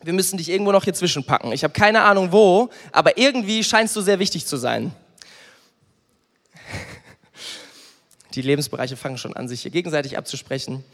[0.03, 1.53] Wir müssen dich irgendwo noch hier zwischenpacken.
[1.53, 4.95] Ich habe keine Ahnung wo, aber irgendwie scheinst du sehr wichtig zu sein.
[8.35, 10.85] Die Lebensbereiche fangen schon an, sich hier gegenseitig abzusprechen.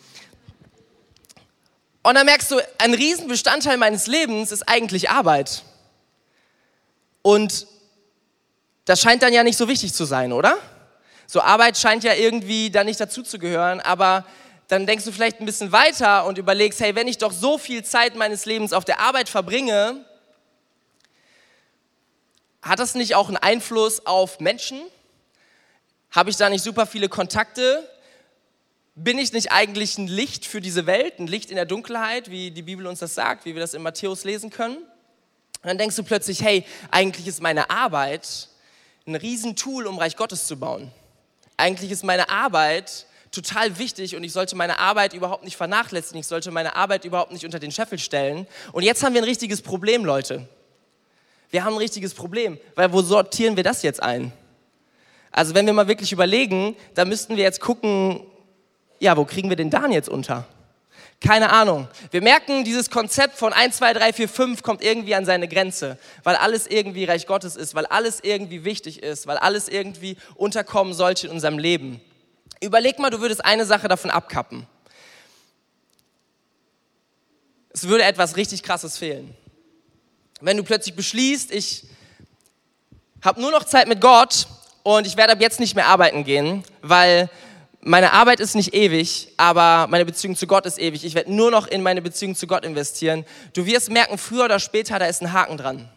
[2.03, 5.63] Und dann merkst du, ein Riesenbestandteil meines Lebens ist eigentlich Arbeit.
[7.27, 7.67] Und
[8.85, 10.57] das scheint dann ja nicht so wichtig zu sein, oder?
[11.27, 14.25] So Arbeit scheint ja irgendwie da nicht dazuzugehören, aber
[14.69, 17.83] dann denkst du vielleicht ein bisschen weiter und überlegst, hey, wenn ich doch so viel
[17.83, 20.05] Zeit meines Lebens auf der Arbeit verbringe,
[22.63, 24.81] hat das nicht auch einen Einfluss auf Menschen?
[26.13, 27.91] Habe ich da nicht super viele Kontakte?
[28.95, 32.53] Bin ich nicht eigentlich ein Licht für diese Welt, ein Licht in der Dunkelheit, wie
[32.53, 34.79] die Bibel uns das sagt, wie wir das in Matthäus lesen können?
[35.63, 38.49] Und dann denkst du plötzlich, hey, eigentlich ist meine Arbeit
[39.07, 40.91] ein Riesentool, um Reich Gottes zu bauen.
[41.57, 46.21] Eigentlich ist meine Arbeit total wichtig und ich sollte meine Arbeit überhaupt nicht vernachlässigen.
[46.21, 48.47] Ich sollte meine Arbeit überhaupt nicht unter den Scheffel stellen.
[48.73, 50.49] Und jetzt haben wir ein richtiges Problem, Leute.
[51.51, 54.33] Wir haben ein richtiges Problem, weil wo sortieren wir das jetzt ein?
[55.31, 58.27] Also wenn wir mal wirklich überlegen, dann müssten wir jetzt gucken,
[58.99, 60.49] ja, wo kriegen wir den Dan jetzt unter?
[61.21, 61.89] Keine Ahnung.
[62.11, 65.99] Wir merken, dieses Konzept von 1, 2, 3, 4, 5 kommt irgendwie an seine Grenze,
[66.23, 70.93] weil alles irgendwie Reich Gottes ist, weil alles irgendwie wichtig ist, weil alles irgendwie unterkommen
[70.93, 72.01] sollte in unserem Leben.
[72.61, 74.67] Überleg mal, du würdest eine Sache davon abkappen.
[77.71, 79.35] Es würde etwas richtig Krasses fehlen.
[80.41, 81.85] Wenn du plötzlich beschließt, ich
[83.23, 84.47] habe nur noch Zeit mit Gott
[84.83, 87.31] und ich werde ab jetzt nicht mehr arbeiten gehen, weil
[87.87, 91.05] meine Arbeit ist nicht ewig, aber meine Beziehung zu Gott ist ewig.
[91.05, 93.25] Ich werde nur noch in meine Beziehung zu Gott investieren.
[93.55, 95.89] Du wirst merken, früher oder später, da ist ein Haken dran.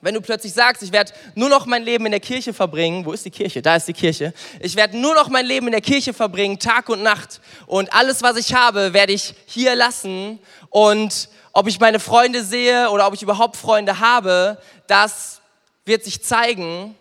[0.00, 3.12] Wenn du plötzlich sagst, ich werde nur noch mein Leben in der Kirche verbringen, wo
[3.12, 3.62] ist die Kirche?
[3.62, 4.34] Da ist die Kirche.
[4.58, 7.40] Ich werde nur noch mein Leben in der Kirche verbringen, Tag und Nacht.
[7.66, 10.40] Und alles, was ich habe, werde ich hier lassen.
[10.70, 15.40] Und ob ich meine Freunde sehe oder ob ich überhaupt Freunde habe, das
[15.84, 16.96] wird sich zeigen.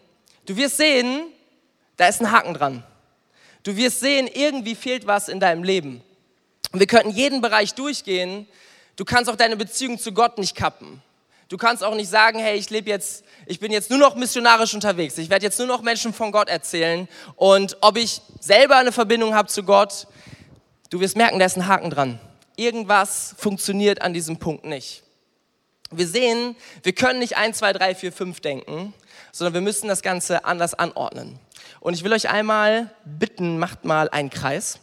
[0.45, 1.23] Du wirst sehen,
[1.97, 2.83] da ist ein Haken dran.
[3.65, 6.04] Du wirst sehen, irgendwie fehlt was in deinem Leben.
[6.71, 8.47] Und wir könnten jeden Bereich durchgehen.
[8.95, 11.01] Du kannst auch deine Beziehung zu Gott nicht kappen.
[11.49, 14.75] Du kannst auch nicht sagen, hey, ich lebe jetzt, ich bin jetzt nur noch missionarisch
[14.75, 15.17] unterwegs.
[15.17, 17.08] Ich werde jetzt nur noch Menschen von Gott erzählen.
[17.38, 20.06] Und ob ich selber eine Verbindung habe zu Gott,
[20.91, 22.19] du wirst merken, da ist ein Haken dran.
[22.58, 25.01] Irgendwas funktioniert an diesem Punkt nicht.
[25.89, 28.93] Wir sehen, wir können nicht 1, 2, 3, 4, 5 denken,
[29.32, 31.39] sondern wir müssen das Ganze anders anordnen.
[31.85, 34.79] Und ich will euch einmal bitten, macht mal einen Kreis.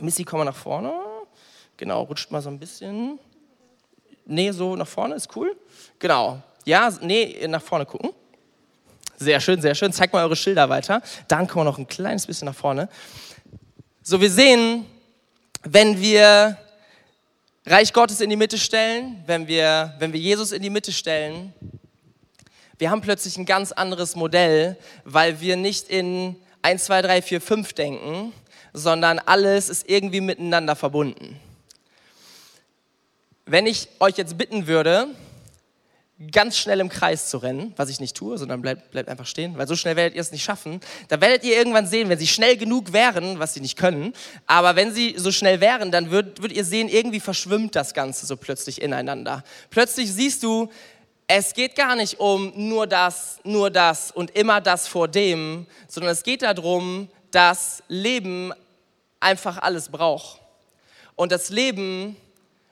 [0.00, 0.92] Missy, komm mal nach vorne.
[1.78, 3.18] Genau, rutscht mal so ein bisschen.
[4.26, 5.56] Nee, so nach vorne ist cool.
[5.98, 6.42] Genau.
[6.66, 8.10] Ja, nee, nach vorne gucken.
[9.16, 9.94] Sehr schön, sehr schön.
[9.94, 11.00] Zeigt mal eure Schilder weiter.
[11.26, 12.90] Dann kommen wir noch ein kleines bisschen nach vorne.
[14.02, 14.84] So, wir sehen,
[15.62, 16.58] wenn wir
[17.64, 21.54] Reich Gottes in die Mitte stellen, wenn wir, wenn wir Jesus in die Mitte stellen,
[22.80, 27.40] wir haben plötzlich ein ganz anderes Modell, weil wir nicht in 1, 2, 3, 4,
[27.42, 28.32] 5 denken,
[28.72, 31.38] sondern alles ist irgendwie miteinander verbunden.
[33.44, 35.08] Wenn ich euch jetzt bitten würde,
[36.32, 39.58] ganz schnell im Kreis zu rennen, was ich nicht tue, sondern bleibt, bleibt einfach stehen,
[39.58, 40.80] weil so schnell werdet ihr es nicht schaffen.
[41.08, 44.14] Da werdet ihr irgendwann sehen, wenn sie schnell genug wären, was sie nicht können,
[44.46, 48.24] aber wenn sie so schnell wären, dann würdet, würdet ihr sehen, irgendwie verschwimmt das Ganze
[48.24, 49.44] so plötzlich ineinander.
[49.68, 50.70] Plötzlich siehst du,
[51.32, 56.10] es geht gar nicht um nur das, nur das und immer das vor dem, sondern
[56.10, 58.52] es geht darum, dass Leben
[59.20, 60.40] einfach alles braucht.
[61.14, 62.16] Und das Leben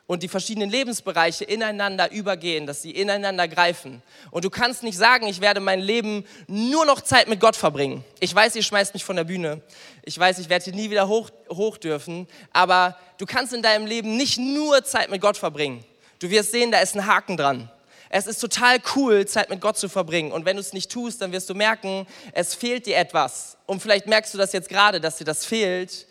[0.09, 4.03] und die verschiedenen Lebensbereiche ineinander übergehen, dass sie ineinander greifen.
[4.33, 8.05] Und du kannst nicht sagen, ich werde mein Leben nur noch Zeit mit Gott verbringen.
[8.19, 9.63] Ich weiß, ihr schmeißt mich von der Bühne.
[10.03, 12.27] Ich weiß, ich werde hier nie wieder hoch, hoch dürfen.
[12.53, 15.85] Aber du kannst in deinem Leben nicht nur Zeit mit Gott verbringen.
[16.19, 17.71] Du wirst sehen, da ist ein Haken dran.
[18.11, 20.33] Es ist total cool, Zeit mit Gott zu verbringen.
[20.33, 23.57] Und wenn du es nicht tust, dann wirst du merken, es fehlt dir etwas.
[23.67, 26.07] Und vielleicht merkst du das jetzt gerade, dass dir das fehlt,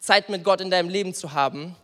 [0.00, 1.76] Zeit mit Gott in deinem Leben zu haben.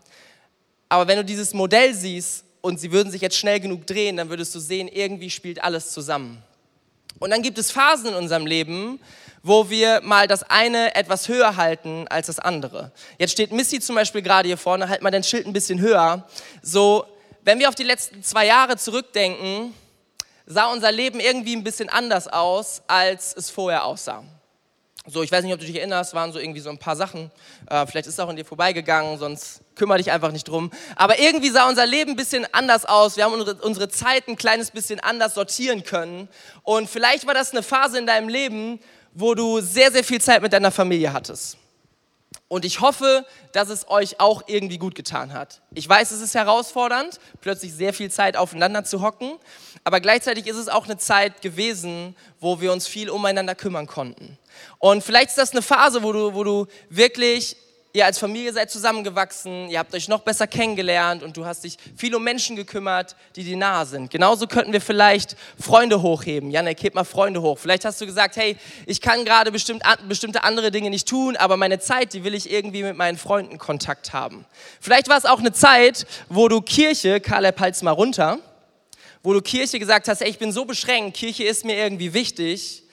[0.88, 4.28] Aber wenn du dieses Modell siehst und sie würden sich jetzt schnell genug drehen, dann
[4.28, 6.42] würdest du sehen, irgendwie spielt alles zusammen.
[7.20, 9.00] Und dann gibt es Phasen in unserem Leben,
[9.42, 12.92] wo wir mal das eine etwas höher halten als das andere.
[13.18, 16.28] Jetzt steht Missy zum Beispiel gerade hier vorne, halt mal dein Schild ein bisschen höher.
[16.62, 17.06] So,
[17.48, 19.72] wenn wir auf die letzten zwei Jahre zurückdenken,
[20.44, 24.22] sah unser Leben irgendwie ein bisschen anders aus, als es vorher aussah.
[25.06, 27.30] So, ich weiß nicht, ob du dich erinnerst, waren so irgendwie so ein paar Sachen.
[27.70, 30.70] Äh, vielleicht ist es auch an dir vorbeigegangen, sonst kümmere dich einfach nicht drum.
[30.94, 33.16] Aber irgendwie sah unser Leben ein bisschen anders aus.
[33.16, 36.28] Wir haben unsere, unsere Zeit ein kleines bisschen anders sortieren können.
[36.64, 38.78] Und vielleicht war das eine Phase in deinem Leben,
[39.14, 41.56] wo du sehr, sehr viel Zeit mit deiner Familie hattest.
[42.48, 45.60] Und ich hoffe, dass es euch auch irgendwie gut getan hat.
[45.74, 49.36] Ich weiß, es ist herausfordernd, plötzlich sehr viel Zeit aufeinander zu hocken,
[49.84, 54.38] aber gleichzeitig ist es auch eine Zeit gewesen, wo wir uns viel umeinander kümmern konnten.
[54.78, 57.56] Und vielleicht ist das eine Phase, wo du, wo du wirklich
[57.92, 61.76] ihr als Familie seid zusammengewachsen, ihr habt euch noch besser kennengelernt und du hast dich
[61.96, 64.10] viel um Menschen gekümmert, die dir nahe sind.
[64.10, 66.50] Genauso könnten wir vielleicht Freunde hochheben.
[66.50, 67.58] Janek, heb mal Freunde hoch.
[67.58, 71.56] Vielleicht hast du gesagt, hey, ich kann gerade bestimmt, bestimmte andere Dinge nicht tun, aber
[71.56, 74.44] meine Zeit, die will ich irgendwie mit meinen Freunden Kontakt haben.
[74.80, 78.38] Vielleicht war es auch eine Zeit, wo du Kirche, Kaleb, halt's mal runter,
[79.22, 82.84] wo du Kirche gesagt hast, hey, ich bin so beschränkt, Kirche ist mir irgendwie wichtig,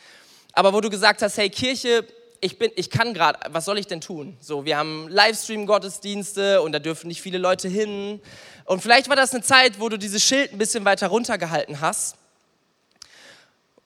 [0.53, 2.05] aber wo du gesagt hast, hey, Kirche
[2.41, 4.37] ich, bin, ich kann gerade, was soll ich denn tun?
[4.39, 8.21] So, wir haben Livestream-Gottesdienste und da dürfen nicht viele Leute hin.
[8.65, 12.15] Und vielleicht war das eine Zeit, wo du dieses Schild ein bisschen weiter runtergehalten hast,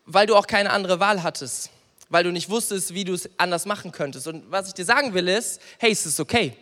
[0.05, 1.69] weil du auch keine andere Wahl hattest,
[2.09, 4.27] weil du nicht wusstest, wie du es anders machen könntest.
[4.27, 6.53] Und was ich dir sagen will ist, hey, es ist okay,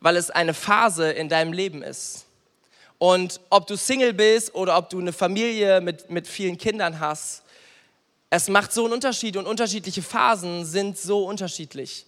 [0.00, 2.26] weil es eine Phase in deinem Leben ist.
[2.98, 7.42] Und ob du Single bist oder ob du eine Familie mit, mit vielen Kindern hast,
[8.30, 12.04] es macht so einen Unterschied und unterschiedliche Phasen sind so unterschiedlich.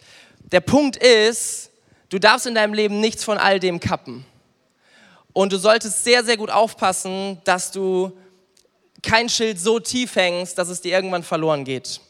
[0.52, 1.70] Der Punkt ist,
[2.10, 4.26] du darfst in deinem Leben nichts von all dem kappen.
[5.32, 8.12] Und du solltest sehr, sehr gut aufpassen, dass du
[9.02, 12.00] kein Schild so tief hängst, dass es dir irgendwann verloren geht.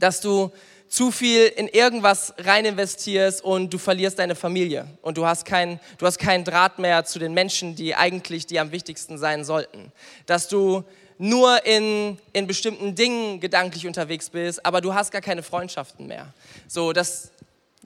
[0.00, 0.50] Dass du
[0.88, 5.78] zu viel in irgendwas rein investierst und du verlierst deine Familie und du hast, kein,
[5.98, 9.92] du hast keinen Draht mehr zu den Menschen, die eigentlich die am wichtigsten sein sollten.
[10.26, 10.82] Dass du
[11.20, 16.32] nur in, in bestimmten Dingen gedanklich unterwegs bist, aber du hast gar keine Freundschaften mehr.
[16.66, 17.30] So, das,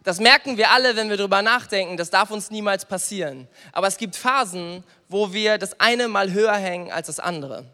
[0.04, 1.96] das merken wir alle, wenn wir darüber nachdenken.
[1.96, 3.48] Das darf uns niemals passieren.
[3.72, 7.64] Aber es gibt Phasen, wo wir das eine mal höher hängen als das andere.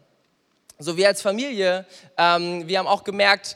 [0.79, 1.85] So wir als Familie,
[2.17, 3.55] ähm, wir haben auch gemerkt,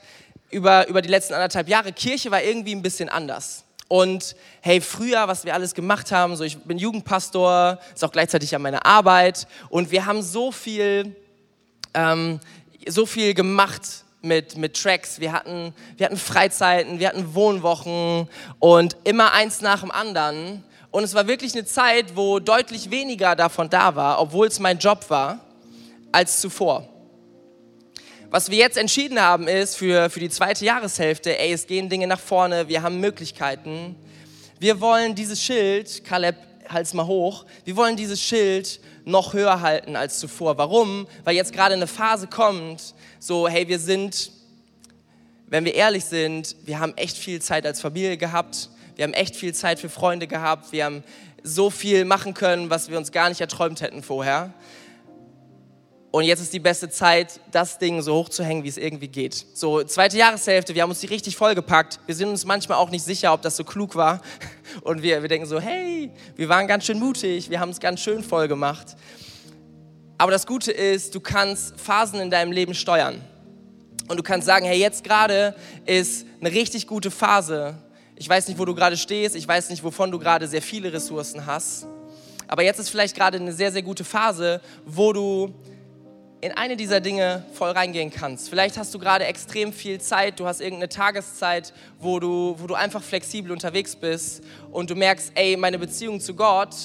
[0.51, 3.63] über, über die letzten anderthalb Jahre, Kirche war irgendwie ein bisschen anders.
[3.87, 8.51] Und hey, früher, was wir alles gemacht haben, so ich bin Jugendpastor, ist auch gleichzeitig
[8.51, 11.15] ja meine Arbeit und wir haben so viel
[11.95, 12.39] ähm,
[12.87, 15.19] so viel gemacht mit, mit Tracks.
[15.19, 18.27] Wir hatten, wir hatten Freizeiten, wir hatten Wohnwochen
[18.59, 20.63] und immer eins nach dem anderen.
[20.91, 24.77] Und es war wirklich eine Zeit, wo deutlich weniger davon da war, obwohl es mein
[24.79, 25.39] Job war,
[26.11, 26.87] als zuvor.
[28.31, 32.07] Was wir jetzt entschieden haben, ist für, für die zweite Jahreshälfte, ey, es gehen Dinge
[32.07, 33.95] nach vorne, wir haben Möglichkeiten.
[34.59, 36.35] Wir wollen dieses Schild, Kaleb,
[36.67, 40.57] halt's mal hoch, wir wollen dieses Schild noch höher halten als zuvor.
[40.57, 41.07] Warum?
[41.23, 44.31] Weil jetzt gerade eine Phase kommt, so, hey, wir sind,
[45.47, 49.35] wenn wir ehrlich sind, wir haben echt viel Zeit als Familie gehabt, wir haben echt
[49.35, 51.03] viel Zeit für Freunde gehabt, wir haben
[51.43, 54.53] so viel machen können, was wir uns gar nicht erträumt hätten vorher.
[56.15, 59.33] Und jetzt ist die beste Zeit, das Ding so hochzuhängen, wie es irgendwie geht.
[59.53, 61.99] So, zweite Jahreshälfte, wir haben uns die richtig vollgepackt.
[62.05, 64.21] Wir sind uns manchmal auch nicht sicher, ob das so klug war.
[64.81, 67.99] Und wir, wir denken so, hey, wir waren ganz schön mutig, wir haben es ganz
[67.99, 68.95] schön voll gemacht.
[70.17, 73.19] Aber das Gute ist, du kannst Phasen in deinem Leben steuern.
[74.07, 75.53] Und du kannst sagen, hey, jetzt gerade
[75.85, 77.75] ist eine richtig gute Phase.
[78.15, 80.93] Ich weiß nicht, wo du gerade stehst, ich weiß nicht, wovon du gerade sehr viele
[80.93, 81.85] Ressourcen hast.
[82.47, 85.53] Aber jetzt ist vielleicht gerade eine sehr, sehr gute Phase, wo du
[86.45, 88.49] in eine dieser Dinge voll reingehen kannst.
[88.49, 92.75] Vielleicht hast du gerade extrem viel Zeit, du hast irgendeine Tageszeit, wo du, wo du
[92.75, 96.75] einfach flexibel unterwegs bist und du merkst, ey, meine Beziehung zu Gott,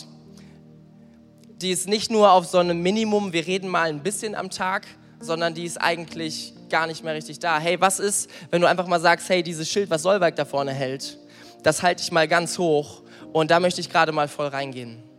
[1.60, 4.86] die ist nicht nur auf so einem Minimum, wir reden mal ein bisschen am Tag,
[5.18, 7.58] sondern die ist eigentlich gar nicht mehr richtig da.
[7.58, 10.72] Hey, was ist, wenn du einfach mal sagst, hey, dieses Schild, was Solberg da vorne
[10.72, 11.18] hält,
[11.62, 13.02] das halte ich mal ganz hoch
[13.34, 15.09] und da möchte ich gerade mal voll reingehen.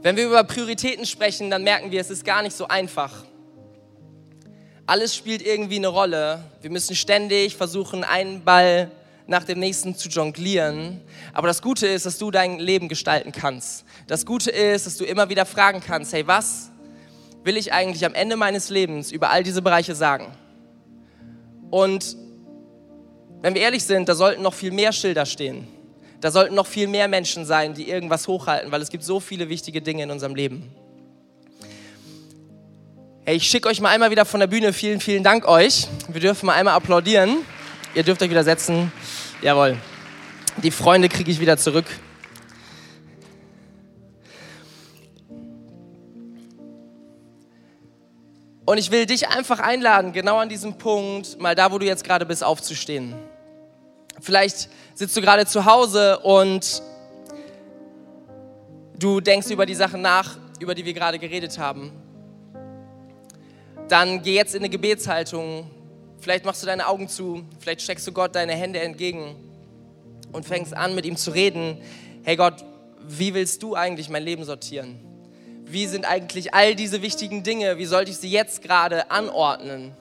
[0.00, 3.24] Wenn wir über Prioritäten sprechen, dann merken wir, es ist gar nicht so einfach.
[4.86, 6.44] Alles spielt irgendwie eine Rolle.
[6.62, 8.92] Wir müssen ständig versuchen, einen Ball
[9.26, 11.00] nach dem nächsten zu jonglieren.
[11.32, 13.84] Aber das Gute ist, dass du dein Leben gestalten kannst.
[14.06, 16.70] Das Gute ist, dass du immer wieder fragen kannst, hey, was
[17.42, 20.28] will ich eigentlich am Ende meines Lebens über all diese Bereiche sagen?
[21.70, 22.16] Und
[23.42, 25.66] wenn wir ehrlich sind, da sollten noch viel mehr Schilder stehen.
[26.20, 29.48] Da sollten noch viel mehr Menschen sein, die irgendwas hochhalten, weil es gibt so viele
[29.48, 30.74] wichtige Dinge in unserem Leben.
[33.24, 34.72] Hey, ich schicke euch mal einmal wieder von der Bühne.
[34.72, 35.86] Vielen, vielen Dank euch.
[36.08, 37.36] Wir dürfen mal einmal applaudieren.
[37.94, 38.90] Ihr dürft euch wieder setzen.
[39.42, 39.76] Jawohl.
[40.62, 41.86] Die Freunde kriege ich wieder zurück.
[48.64, 52.04] Und ich will dich einfach einladen, genau an diesem Punkt, mal da, wo du jetzt
[52.04, 53.14] gerade bist, aufzustehen.
[54.20, 56.82] Vielleicht sitzt du gerade zu Hause und
[58.98, 61.92] du denkst über die Sachen nach, über die wir gerade geredet haben,
[63.88, 65.70] dann geh jetzt in eine Gebetshaltung.
[66.20, 69.36] Vielleicht machst du deine Augen zu, vielleicht steckst du Gott deine Hände entgegen
[70.32, 71.78] und fängst an, mit ihm zu reden.
[72.24, 72.64] Hey Gott,
[73.06, 74.98] wie willst du eigentlich mein Leben sortieren?
[75.64, 79.94] Wie sind eigentlich all diese wichtigen Dinge, wie sollte ich sie jetzt gerade anordnen?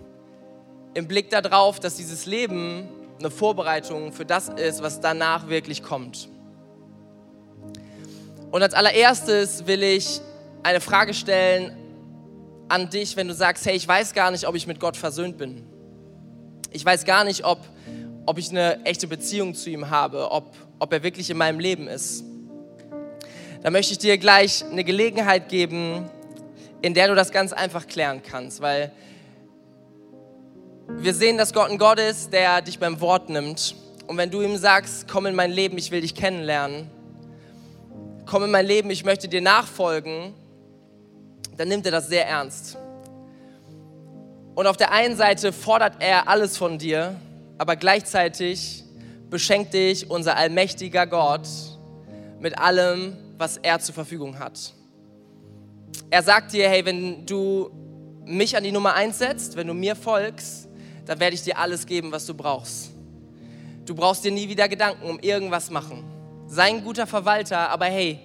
[0.94, 2.90] Im Blick darauf, dass dieses Leben
[3.20, 6.30] eine Vorbereitung für das ist, was danach wirklich kommt.
[8.52, 10.22] Und als allererstes will ich
[10.64, 11.76] eine Frage stellen
[12.70, 15.38] an dich, wenn du sagst, hey, ich weiß gar nicht, ob ich mit Gott versöhnt
[15.38, 15.66] bin.
[16.72, 17.60] Ich weiß gar nicht, ob,
[18.26, 21.88] ob ich eine echte Beziehung zu ihm habe, ob, ob er wirklich in meinem Leben
[21.88, 22.24] ist.
[23.64, 26.10] Da möchte ich dir gleich eine Gelegenheit geben,
[26.82, 28.92] in der du das ganz einfach klären kannst, weil
[30.90, 33.76] wir sehen, dass Gott ein Gott ist, der dich beim Wort nimmt.
[34.08, 36.90] Und wenn du ihm sagst, komm in mein Leben, ich will dich kennenlernen,
[38.26, 40.34] komm in mein Leben, ich möchte dir nachfolgen,
[41.58, 42.78] dann nimmt er das sehr ernst.
[44.56, 47.16] Und auf der einen Seite fordert er alles von dir,
[47.58, 48.84] aber gleichzeitig
[49.30, 51.48] beschenkt dich unser allmächtiger Gott
[52.40, 54.74] mit allem, was er zur Verfügung hat.
[56.10, 57.70] Er sagt dir, hey, wenn du
[58.26, 60.67] mich an die Nummer eins setzt, wenn du mir folgst,
[61.08, 62.92] dann werde ich dir alles geben, was du brauchst.
[63.86, 66.04] Du brauchst dir nie wieder Gedanken um irgendwas machen.
[66.48, 68.20] Sei ein guter Verwalter, aber hey,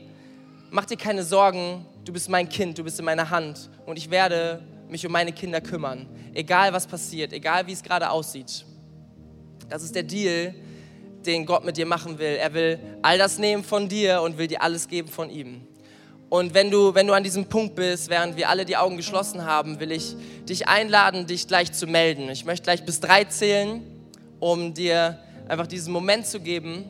[0.70, 4.10] mach dir keine Sorgen, du bist mein Kind, du bist in meiner Hand und ich
[4.10, 8.64] werde mich um meine Kinder kümmern, egal was passiert, egal wie es gerade aussieht.
[9.68, 10.54] Das ist der Deal,
[11.24, 12.36] den Gott mit dir machen will.
[12.36, 15.66] Er will all das nehmen von dir und will dir alles geben von ihm.
[16.32, 19.44] Und wenn du, wenn du an diesem Punkt bist, während wir alle die Augen geschlossen
[19.44, 20.16] haben, will ich
[20.48, 22.30] dich einladen, dich gleich zu melden.
[22.30, 23.82] Ich möchte gleich bis drei zählen,
[24.40, 26.86] um dir einfach diesen Moment zu geben,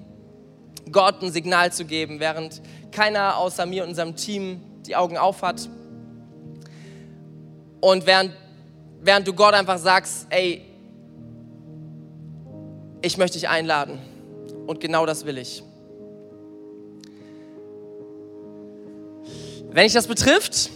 [0.93, 2.63] Gott ein Signal zu geben, während
[2.93, 5.69] keiner außer mir und unserem Team die Augen auf hat.
[7.81, 8.31] Und während,
[9.01, 10.63] während du Gott einfach sagst, ey,
[13.01, 13.99] ich möchte dich einladen.
[14.69, 15.65] Und genau das will ich.
[19.73, 20.71] Wenn dich das betrifft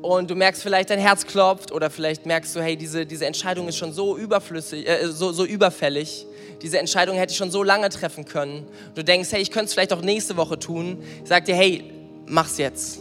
[0.00, 3.68] und du merkst vielleicht, dein Herz klopft oder vielleicht merkst du, hey, diese, diese Entscheidung
[3.68, 6.26] ist schon so überflüssig, äh, so, so überfällig,
[6.62, 8.66] diese Entscheidung hätte ich schon so lange treffen können.
[8.94, 11.02] Du denkst, hey, ich könnte es vielleicht auch nächste Woche tun.
[11.22, 11.84] Ich sag dir, hey,
[12.26, 13.00] mach's jetzt.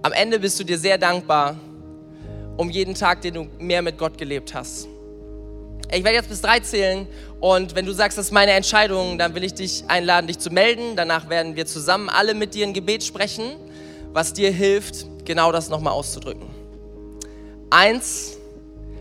[0.00, 1.56] Am Ende bist du dir sehr dankbar
[2.56, 4.88] um jeden Tag, den du mehr mit Gott gelebt hast.
[5.94, 7.06] Ich werde jetzt bis drei zählen
[7.38, 10.48] und wenn du sagst, das ist meine Entscheidung, dann will ich dich einladen, dich zu
[10.48, 10.96] melden.
[10.96, 13.56] Danach werden wir zusammen alle mit dir ein Gebet sprechen,
[14.14, 16.48] was dir hilft, genau das nochmal auszudrücken.
[17.68, 18.38] Eins,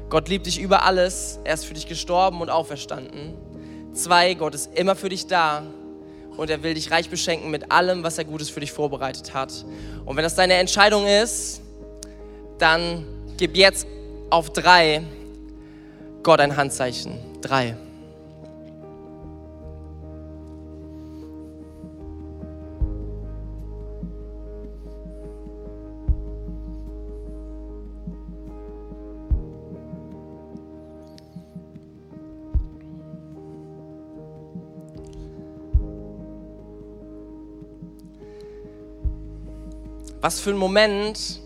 [0.10, 1.40] Gott liebt dich über alles.
[1.46, 3.36] Er ist für dich gestorben und auferstanden.
[3.94, 5.64] Zwei, Gott ist immer für dich da
[6.36, 9.66] und er will dich reich beschenken mit allem, was er Gutes für dich vorbereitet hat.
[10.06, 11.62] Und wenn das deine Entscheidung ist,
[12.58, 13.06] dann
[13.38, 13.88] gib jetzt
[14.30, 15.04] auf drei
[16.24, 17.18] Gott ein Handzeichen.
[17.42, 17.76] Drei.
[40.24, 41.42] Was für ein Moment,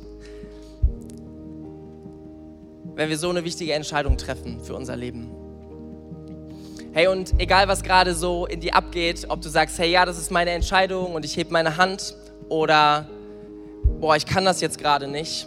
[2.96, 5.32] wenn wir so eine wichtige Entscheidung treffen für unser Leben.
[6.94, 10.18] Hey, und egal was gerade so in dir abgeht, ob du sagst, hey, ja, das
[10.18, 12.16] ist meine Entscheidung und ich heb meine Hand
[12.48, 13.10] oder,
[14.00, 15.46] boah, ich kann das jetzt gerade nicht.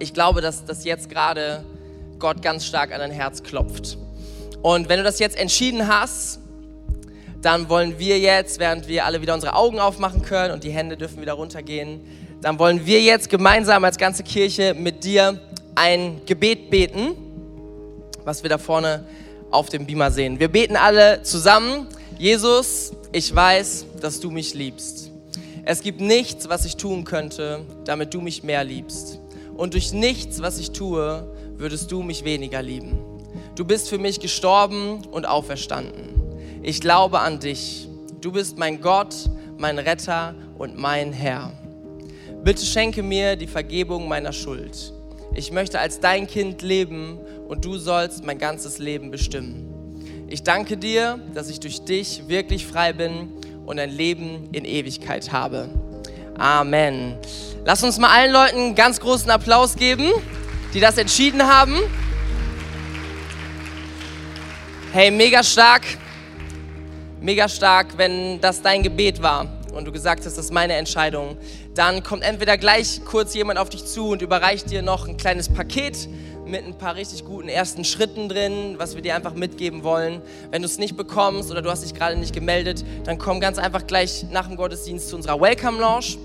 [0.00, 1.64] Ich glaube, dass das jetzt gerade
[2.18, 3.96] Gott ganz stark an dein Herz klopft.
[4.60, 6.40] Und wenn du das jetzt entschieden hast,
[7.40, 10.96] dann wollen wir jetzt, während wir alle wieder unsere Augen aufmachen können und die Hände
[10.96, 12.00] dürfen wieder runtergehen,
[12.40, 15.40] dann wollen wir jetzt gemeinsam als ganze Kirche mit dir
[15.78, 17.14] ein Gebet beten,
[18.24, 19.06] was wir da vorne
[19.50, 20.38] auf dem Beamer sehen.
[20.40, 21.86] Wir beten alle zusammen.
[22.18, 25.10] Jesus, ich weiß, dass du mich liebst.
[25.64, 29.20] Es gibt nichts, was ich tun könnte, damit du mich mehr liebst.
[29.56, 31.26] Und durch nichts, was ich tue,
[31.56, 32.98] würdest du mich weniger lieben.
[33.54, 36.18] Du bist für mich gestorben und auferstanden
[36.62, 37.88] ich glaube an dich.
[38.20, 39.14] Du bist mein Gott,
[39.56, 41.52] mein Retter und mein Herr.
[42.42, 44.92] Bitte schenke mir die Vergebung meiner Schuld.
[45.34, 47.18] Ich möchte als dein Kind leben
[47.48, 50.26] und du sollst mein ganzes Leben bestimmen.
[50.28, 53.32] Ich danke dir, dass ich durch dich wirklich frei bin
[53.66, 55.68] und ein Leben in Ewigkeit habe.
[56.36, 57.16] Amen.
[57.64, 60.10] Lass uns mal allen Leuten einen ganz großen Applaus geben,
[60.74, 61.76] die das entschieden haben.
[64.92, 65.82] Hey, mega stark.
[67.20, 71.36] mega stark, wenn das dein Gebet war und du gesagt hast, das ist meine Entscheidung,
[71.78, 75.48] dann kommt entweder gleich kurz jemand auf dich zu und überreicht dir noch ein kleines
[75.48, 76.08] Paket
[76.44, 80.20] mit ein paar richtig guten ersten Schritten drin, was wir dir einfach mitgeben wollen.
[80.50, 83.58] Wenn du es nicht bekommst oder du hast dich gerade nicht gemeldet, dann komm ganz
[83.58, 86.16] einfach gleich nach dem Gottesdienst zu unserer Welcome Lounge.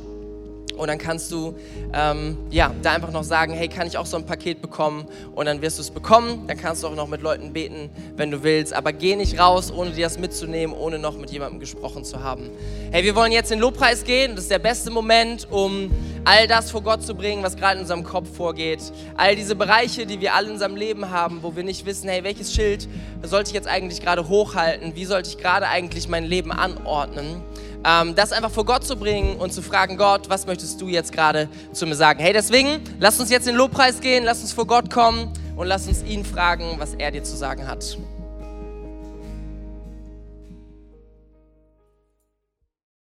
[0.77, 1.55] Und dann kannst du
[1.93, 5.05] ähm, ja, da einfach noch sagen, hey, kann ich auch so ein Paket bekommen?
[5.35, 6.47] Und dann wirst du es bekommen.
[6.47, 8.73] Dann kannst du auch noch mit Leuten beten, wenn du willst.
[8.73, 12.49] Aber geh nicht raus, ohne dir das mitzunehmen, ohne noch mit jemandem gesprochen zu haben.
[12.91, 14.35] Hey, wir wollen jetzt in den Lobpreis gehen.
[14.35, 15.91] Das ist der beste Moment, um
[16.25, 18.79] all das vor Gott zu bringen, was gerade in unserem Kopf vorgeht.
[19.17, 22.23] All diese Bereiche, die wir alle in unserem Leben haben, wo wir nicht wissen, hey,
[22.23, 22.87] welches Schild
[23.21, 24.95] sollte ich jetzt eigentlich gerade hochhalten?
[24.95, 27.41] Wie sollte ich gerade eigentlich mein Leben anordnen?
[27.85, 31.11] Ähm, das einfach vor Gott zu bringen und zu fragen, Gott, was möchtest du jetzt
[31.11, 32.19] gerade zu mir sagen?
[32.19, 35.67] Hey, deswegen, lass uns jetzt in den Lobpreis gehen, lass uns vor Gott kommen und
[35.67, 37.97] lass uns ihn fragen, was er dir zu sagen hat.